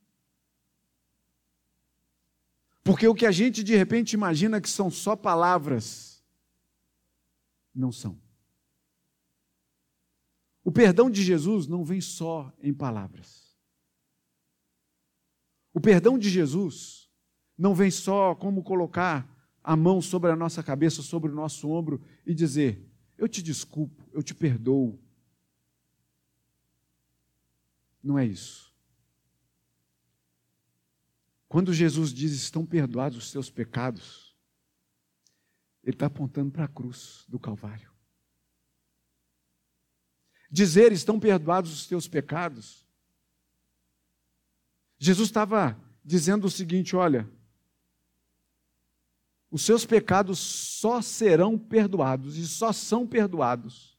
Porque 2.83 3.07
o 3.07 3.13
que 3.13 3.25
a 3.25 3.31
gente 3.31 3.63
de 3.63 3.75
repente 3.75 4.13
imagina 4.13 4.61
que 4.61 4.69
são 4.69 4.89
só 4.89 5.15
palavras, 5.15 6.23
não 7.75 7.91
são. 7.91 8.19
O 10.63 10.71
perdão 10.71 11.09
de 11.09 11.23
Jesus 11.23 11.67
não 11.67 11.83
vem 11.83 12.01
só 12.01 12.53
em 12.59 12.73
palavras. 12.73 13.55
O 15.73 15.79
perdão 15.79 16.17
de 16.17 16.29
Jesus 16.29 17.06
não 17.57 17.73
vem 17.73 17.89
só 17.89 18.35
como 18.35 18.63
colocar 18.63 19.27
a 19.63 19.75
mão 19.75 20.01
sobre 20.01 20.31
a 20.31 20.35
nossa 20.35 20.61
cabeça, 20.61 21.01
sobre 21.01 21.31
o 21.31 21.35
nosso 21.35 21.69
ombro 21.69 22.01
e 22.25 22.33
dizer: 22.33 22.87
eu 23.17 23.27
te 23.27 23.41
desculpo, 23.41 24.07
eu 24.13 24.21
te 24.21 24.35
perdoo. 24.35 24.99
Não 28.01 28.17
é 28.17 28.25
isso. 28.25 28.73
Quando 31.47 31.73
Jesus 31.73 32.13
diz 32.13 32.31
estão 32.33 32.65
perdoados 32.65 33.17
os 33.17 33.31
seus 33.31 33.49
pecados, 33.49 34.35
ele 35.83 35.95
está 35.95 36.05
apontando 36.05 36.51
para 36.51 36.65
a 36.65 36.69
cruz 36.69 37.25
do 37.27 37.39
Calvário. 37.39 37.91
Dizer 40.51 40.91
estão 40.91 41.19
perdoados 41.19 41.73
os 41.73 41.87
teus 41.87 42.07
pecados. 42.07 42.85
Jesus 44.97 45.29
estava 45.29 45.81
dizendo 46.03 46.45
o 46.45 46.51
seguinte: 46.51 46.95
olha, 46.95 47.29
os 49.49 49.61
seus 49.61 49.85
pecados 49.85 50.39
só 50.39 51.01
serão 51.01 51.57
perdoados 51.57 52.37
e 52.37 52.47
só 52.47 52.71
são 52.71 53.07
perdoados 53.07 53.97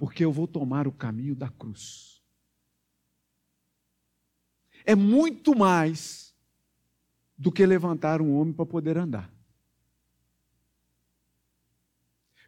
porque 0.00 0.24
eu 0.24 0.32
vou 0.32 0.48
tomar 0.48 0.88
o 0.88 0.92
caminho 0.92 1.34
da 1.36 1.50
cruz. 1.50 2.22
É 4.86 4.94
muito 4.94 5.54
mais 5.54 6.34
do 7.36 7.52
que 7.52 7.66
levantar 7.66 8.22
um 8.22 8.34
homem 8.34 8.54
para 8.54 8.64
poder 8.64 8.96
andar. 8.96 9.30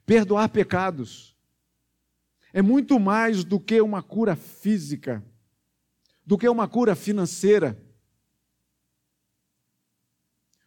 Perdoar 0.07 0.49
pecados 0.49 1.37
é 2.55 2.63
muito 2.63 2.99
mais 2.99 3.45
do 3.45 3.61
que 3.61 3.83
uma 3.83 4.03
cura 4.03 4.35
física, 4.35 5.23
do 6.25 6.39
que 6.39 6.49
uma 6.49 6.67
cura 6.67 6.95
financeira 6.95 7.79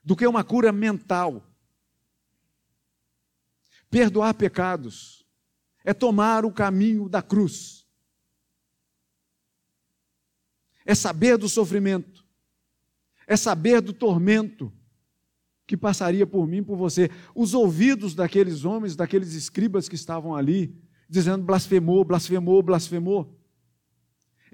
do 0.06 0.16
que 0.16 0.28
uma 0.28 0.44
cura 0.44 0.72
mental. 0.72 1.44
Perdoar 3.90 4.36
pecados 4.36 5.26
é 5.84 5.94
tomar 5.94 6.46
o 6.46 6.52
caminho 6.52 7.10
da 7.10 7.22
cruz, 7.22 7.88
é 10.86 10.94
saber 10.94 11.38
do 11.38 11.50
sofrimento, 11.50 12.24
é 13.28 13.36
saber 13.36 13.82
do 13.82 13.94
tormento 13.94 14.72
que 15.66 15.76
passaria 15.76 16.28
por 16.28 16.48
mim, 16.48 16.64
por 16.64 16.76
você. 16.76 17.10
Os 17.34 17.56
ouvidos 17.56 18.14
daqueles 18.14 18.66
homens, 18.66 18.96
daqueles 18.96 19.34
escribas 19.34 19.90
que 19.90 19.96
estavam 19.96 20.36
ali, 20.36 20.80
dizendo 21.10 21.44
blasfemou, 21.44 22.04
blasfemou, 22.04 22.62
blasfemou. 22.62 23.40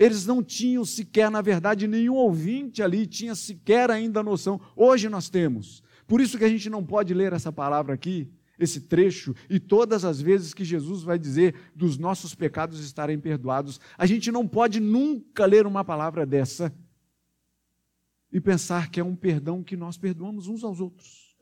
Eles 0.02 0.26
não 0.26 0.42
tinham 0.42 0.84
sequer, 0.84 1.30
na 1.30 1.44
verdade, 1.44 1.88
nenhum 1.88 2.16
ouvinte 2.16 2.82
ali 2.82 3.06
tinha 3.06 3.36
sequer 3.36 3.92
ainda 3.92 4.22
a 4.22 4.24
noção. 4.24 4.60
Hoje 4.76 5.08
nós 5.08 5.30
temos. 5.30 5.84
Por 6.08 6.20
isso 6.20 6.40
que 6.40 6.44
a 6.44 6.50
gente 6.50 6.72
não 6.72 6.84
pode 6.84 7.14
ler 7.14 7.34
essa 7.34 7.52
palavra 7.52 7.94
aqui, 7.94 8.28
esse 8.58 8.82
trecho, 8.82 9.36
e 9.48 9.60
todas 9.60 10.04
as 10.04 10.20
vezes 10.20 10.56
que 10.56 10.66
Jesus 10.66 11.04
vai 11.04 11.20
dizer 11.20 11.54
dos 11.76 12.00
nossos 12.00 12.34
pecados 12.34 12.80
estarem 12.80 13.20
perdoados, 13.20 13.80
a 13.96 14.08
gente 14.08 14.32
não 14.32 14.48
pode 14.48 14.80
nunca 14.80 15.46
ler 15.46 15.68
uma 15.68 15.86
palavra 15.86 16.26
dessa 16.26 16.76
e 18.32 18.42
pensar 18.42 18.90
que 18.90 19.00
é 19.00 19.04
um 19.04 19.16
perdão 19.16 19.64
que 19.64 19.78
nós 19.78 20.00
perdoamos 20.00 20.48
uns 20.48 20.64
aos 20.64 20.82
outros. 20.82 21.38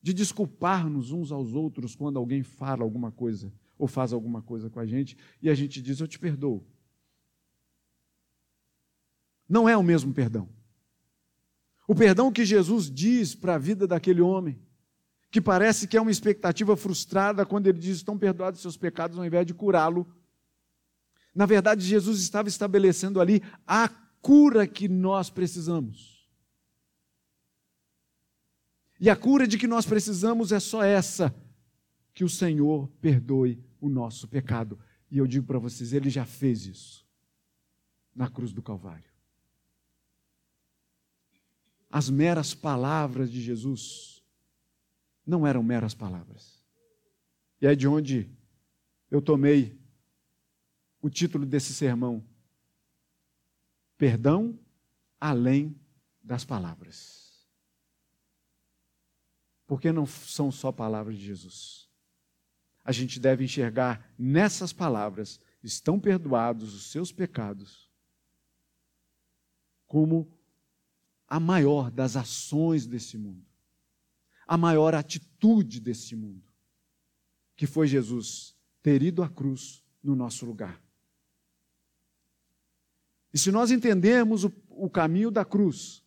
De 0.00 0.14
desculpar-nos 0.14 1.10
uns 1.10 1.32
aos 1.32 1.54
outros 1.54 1.96
quando 1.96 2.20
alguém 2.20 2.44
fala 2.44 2.84
alguma 2.84 3.10
coisa 3.10 3.52
ou 3.78 3.86
faz 3.86 4.12
alguma 4.12 4.42
coisa 4.42 4.68
com 4.68 4.80
a 4.80 4.86
gente 4.86 5.16
e 5.40 5.48
a 5.48 5.54
gente 5.54 5.80
diz: 5.80 6.00
Eu 6.00 6.08
te 6.08 6.18
perdoo. 6.18 6.66
Não 9.48 9.68
é 9.68 9.76
o 9.76 9.82
mesmo 9.82 10.12
perdão. 10.12 10.48
O 11.86 11.94
perdão 11.94 12.30
que 12.30 12.44
Jesus 12.44 12.90
diz 12.90 13.34
para 13.34 13.54
a 13.54 13.58
vida 13.58 13.86
daquele 13.86 14.20
homem, 14.20 14.60
que 15.30 15.40
parece 15.40 15.86
que 15.86 15.96
é 15.96 16.00
uma 16.00 16.10
expectativa 16.10 16.76
frustrada 16.76 17.46
quando 17.46 17.68
ele 17.68 17.78
diz: 17.78 17.96
Estão 17.96 18.18
perdoados 18.18 18.60
seus 18.60 18.76
pecados, 18.76 19.16
ao 19.16 19.24
invés 19.24 19.46
de 19.46 19.54
curá-lo. 19.54 20.06
Na 21.34 21.46
verdade, 21.46 21.84
Jesus 21.84 22.20
estava 22.20 22.48
estabelecendo 22.48 23.20
ali 23.20 23.42
a 23.66 23.88
cura 24.20 24.66
que 24.66 24.88
nós 24.88 25.30
precisamos. 25.30 26.18
E 29.00 29.08
a 29.08 29.14
cura 29.14 29.46
de 29.46 29.56
que 29.56 29.68
nós 29.68 29.86
precisamos 29.86 30.50
é 30.50 30.58
só 30.58 30.82
essa: 30.82 31.34
que 32.12 32.24
o 32.24 32.28
Senhor 32.28 32.88
perdoe 33.00 33.64
o 33.80 33.88
nosso 33.88 34.28
pecado. 34.28 34.78
E 35.10 35.18
eu 35.18 35.26
digo 35.26 35.46
para 35.46 35.58
vocês, 35.58 35.92
ele 35.92 36.10
já 36.10 36.24
fez 36.24 36.66
isso 36.66 37.06
na 38.14 38.28
cruz 38.28 38.52
do 38.52 38.62
Calvário. 38.62 39.08
As 41.90 42.10
meras 42.10 42.54
palavras 42.54 43.30
de 43.30 43.40
Jesus 43.40 44.22
não 45.26 45.46
eram 45.46 45.62
meras 45.62 45.94
palavras. 45.94 46.62
E 47.60 47.66
é 47.66 47.74
de 47.74 47.88
onde 47.88 48.30
eu 49.10 49.22
tomei 49.22 49.80
o 51.00 51.08
título 51.08 51.46
desse 51.46 51.72
sermão: 51.72 52.22
Perdão 53.96 54.58
além 55.18 55.80
das 56.22 56.44
palavras. 56.44 57.48
Porque 59.66 59.92
não 59.92 60.06
são 60.06 60.50
só 60.50 60.70
palavras 60.70 61.16
de 61.16 61.24
Jesus 61.24 61.87
a 62.88 62.92
gente 62.92 63.20
deve 63.20 63.44
enxergar 63.44 64.10
nessas 64.18 64.72
palavras: 64.72 65.38
estão 65.62 66.00
perdoados 66.00 66.74
os 66.74 66.90
seus 66.90 67.12
pecados, 67.12 67.86
como 69.86 70.26
a 71.28 71.38
maior 71.38 71.90
das 71.90 72.16
ações 72.16 72.86
desse 72.86 73.18
mundo, 73.18 73.44
a 74.46 74.56
maior 74.56 74.94
atitude 74.94 75.80
desse 75.80 76.16
mundo, 76.16 76.50
que 77.54 77.66
foi 77.66 77.86
Jesus 77.86 78.56
ter 78.82 79.02
ido 79.02 79.22
à 79.22 79.28
cruz 79.28 79.84
no 80.02 80.16
nosso 80.16 80.46
lugar. 80.46 80.82
E 83.34 83.38
se 83.38 83.52
nós 83.52 83.70
entendemos 83.70 84.44
o, 84.44 84.52
o 84.70 84.88
caminho 84.88 85.30
da 85.30 85.44
cruz, 85.44 86.02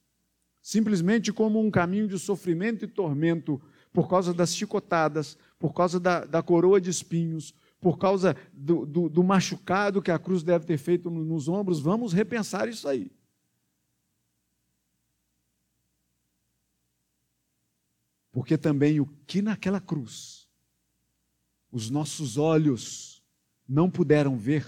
simplesmente 0.60 1.32
como 1.32 1.64
um 1.64 1.70
caminho 1.70 2.08
de 2.08 2.18
sofrimento 2.18 2.86
e 2.86 2.88
tormento 2.88 3.62
por 3.94 4.10
causa 4.10 4.34
das 4.34 4.56
chicotadas, 4.56 5.38
por 5.62 5.74
causa 5.74 6.00
da, 6.00 6.26
da 6.26 6.42
coroa 6.42 6.82
de 6.82 6.90
espinhos, 6.90 7.54
por 7.80 8.00
causa 8.00 8.36
do, 8.52 8.84
do, 8.84 9.08
do, 9.08 9.24
machucado 9.24 10.02
que 10.02 10.10
a 10.10 10.18
cruz 10.18 10.42
deve 10.42 10.66
ter 10.66 10.80
feito 10.80 11.08
nos 11.12 11.48
ombros, 11.48 11.80
vamos 11.80 12.14
repensar 12.14 12.68
isso 12.68 12.88
aí. 12.88 13.12
Porque 18.32 18.58
também 18.58 19.00
o 19.00 19.06
que 19.28 19.40
naquela 19.40 19.80
cruz 19.80 20.50
os 21.72 21.92
nossos 21.92 22.38
olhos 22.38 23.24
não 23.70 23.90
puderam 23.90 24.36
ver, 24.38 24.66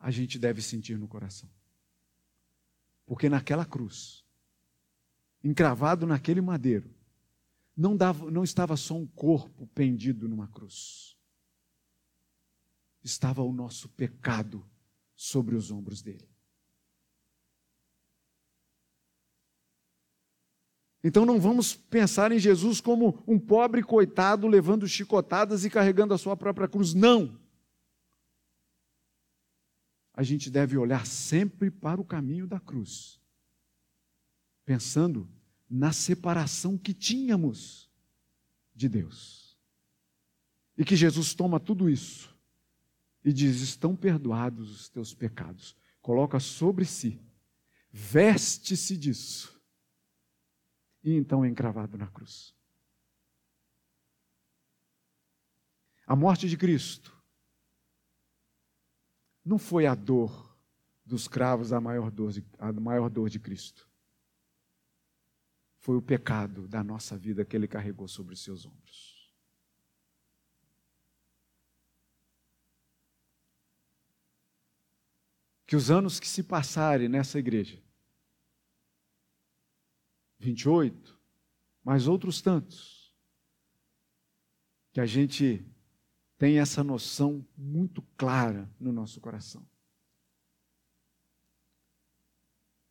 a 0.00 0.10
gente 0.10 0.36
deve 0.36 0.60
sentir 0.60 0.98
no 0.98 1.06
coração. 1.06 1.48
Porque 3.06 3.28
naquela 3.28 3.64
cruz, 3.64 4.24
encravado 5.44 6.06
naquele 6.06 6.40
madeiro, 6.40 6.97
não, 7.78 7.96
dava, 7.96 8.28
não 8.28 8.42
estava 8.42 8.76
só 8.76 8.96
um 8.96 9.06
corpo 9.06 9.68
pendido 9.68 10.28
numa 10.28 10.48
cruz. 10.48 11.16
Estava 13.04 13.40
o 13.40 13.52
nosso 13.52 13.88
pecado 13.90 14.68
sobre 15.14 15.54
os 15.54 15.70
ombros 15.70 16.02
dele. 16.02 16.28
Então 21.04 21.24
não 21.24 21.40
vamos 21.40 21.76
pensar 21.76 22.32
em 22.32 22.40
Jesus 22.40 22.80
como 22.80 23.22
um 23.28 23.38
pobre 23.38 23.84
coitado 23.84 24.48
levando 24.48 24.88
chicotadas 24.88 25.64
e 25.64 25.70
carregando 25.70 26.12
a 26.12 26.18
sua 26.18 26.36
própria 26.36 26.66
cruz. 26.66 26.92
Não! 26.92 27.38
A 30.12 30.24
gente 30.24 30.50
deve 30.50 30.76
olhar 30.76 31.06
sempre 31.06 31.70
para 31.70 32.00
o 32.00 32.04
caminho 32.04 32.48
da 32.48 32.58
cruz, 32.58 33.20
pensando 34.64 35.28
na 35.68 35.92
separação 35.92 36.78
que 36.78 36.94
tínhamos 36.94 37.90
de 38.74 38.88
Deus. 38.88 39.58
E 40.76 40.84
que 40.84 40.96
Jesus 40.96 41.34
toma 41.34 41.58
tudo 41.58 41.90
isso 41.90 42.34
e 43.24 43.32
diz: 43.32 43.60
estão 43.60 43.96
perdoados 43.96 44.70
os 44.70 44.88
teus 44.88 45.12
pecados. 45.12 45.76
Coloca 46.00 46.40
sobre 46.40 46.84
si, 46.84 47.20
veste-se 47.90 48.96
disso. 48.96 49.60
E 51.02 51.12
então 51.12 51.44
é 51.44 51.48
encravado 51.48 51.98
na 51.98 52.06
cruz. 52.06 52.54
A 56.06 56.16
morte 56.16 56.48
de 56.48 56.56
Cristo 56.56 57.14
não 59.44 59.58
foi 59.58 59.86
a 59.86 59.94
dor 59.94 60.56
dos 61.04 61.28
cravos 61.28 61.72
a 61.72 61.80
maior 61.80 62.10
dor 62.10 62.32
de, 62.32 62.44
a 62.58 62.72
maior 62.72 63.10
dor 63.10 63.28
de 63.28 63.38
Cristo 63.38 63.88
foi 65.88 65.96
o 65.96 66.02
pecado 66.02 66.68
da 66.68 66.84
nossa 66.84 67.16
vida 67.16 67.46
que 67.46 67.56
ele 67.56 67.66
carregou 67.66 68.06
sobre 68.06 68.34
os 68.34 68.42
seus 68.42 68.66
ombros. 68.66 69.32
Que 75.66 75.74
os 75.74 75.90
anos 75.90 76.20
que 76.20 76.28
se 76.28 76.42
passarem 76.42 77.08
nessa 77.08 77.38
igreja 77.38 77.82
28, 80.38 81.18
mas 81.82 82.06
outros 82.06 82.42
tantos, 82.42 83.16
que 84.92 85.00
a 85.00 85.06
gente 85.06 85.66
tem 86.36 86.58
essa 86.58 86.84
noção 86.84 87.48
muito 87.56 88.02
clara 88.14 88.70
no 88.78 88.92
nosso 88.92 89.22
coração. 89.22 89.66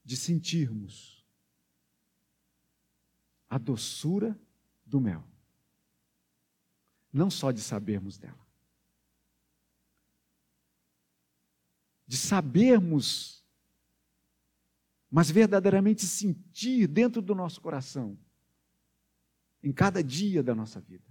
De 0.03 0.17
sentirmos 0.17 1.16
a 3.49 3.57
doçura 3.57 4.37
do 4.85 4.99
mel. 4.99 5.23
Não 7.11 7.29
só 7.29 7.51
de 7.51 7.61
sabermos 7.61 8.17
dela. 8.17 8.45
De 12.05 12.17
sabermos, 12.17 13.43
mas 15.09 15.29
verdadeiramente 15.29 16.05
sentir 16.05 16.87
dentro 16.87 17.21
do 17.21 17.35
nosso 17.35 17.59
coração, 17.59 18.17
em 19.63 19.71
cada 19.71 20.03
dia 20.03 20.41
da 20.41 20.55
nossa 20.55 20.79
vida, 20.79 21.05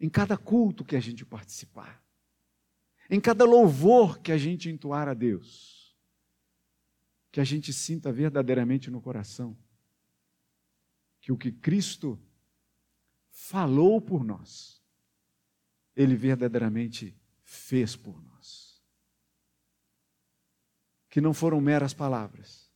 em 0.00 0.08
cada 0.08 0.36
culto 0.36 0.84
que 0.84 0.96
a 0.96 1.00
gente 1.00 1.24
participar, 1.24 2.02
em 3.08 3.20
cada 3.20 3.44
louvor 3.44 4.18
que 4.20 4.32
a 4.32 4.38
gente 4.38 4.68
entoar 4.68 5.08
a 5.08 5.14
Deus, 5.14 5.96
que 7.30 7.40
a 7.40 7.44
gente 7.44 7.72
sinta 7.72 8.12
verdadeiramente 8.12 8.90
no 8.90 9.00
coração 9.00 9.56
que 11.22 11.30
o 11.30 11.36
que 11.38 11.52
Cristo 11.52 12.20
falou 13.30 14.00
por 14.00 14.24
nós, 14.24 14.82
Ele 15.96 16.16
verdadeiramente 16.16 17.16
fez 17.44 17.94
por 17.94 18.20
nós. 18.24 18.82
Que 21.08 21.20
não 21.20 21.32
foram 21.32 21.60
meras 21.60 21.94
palavras, 21.94 22.68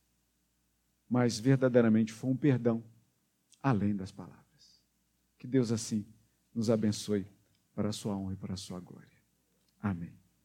mas 1.09 1.37
verdadeiramente 1.37 2.13
foi 2.13 2.29
um 2.29 2.37
perdão 2.37 2.83
além 3.61 3.93
das 3.93 4.11
palavras. 4.11 4.81
Que 5.37 5.45
Deus 5.45 5.71
assim 5.71 6.05
nos 6.53 6.69
abençoe 6.69 7.27
para 7.75 7.89
a 7.89 7.93
sua 7.93 8.15
honra 8.15 8.33
e 8.33 8.37
para 8.37 8.53
a 8.53 8.57
sua 8.57 8.79
glória. 8.79 9.17
Amém. 9.81 10.17